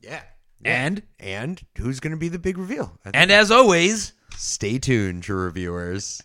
[0.00, 0.22] Yeah.
[0.64, 2.98] And And who's going to be the big reveal?
[3.04, 4.12] and as always.
[4.36, 6.22] Stay tuned, true reviewers.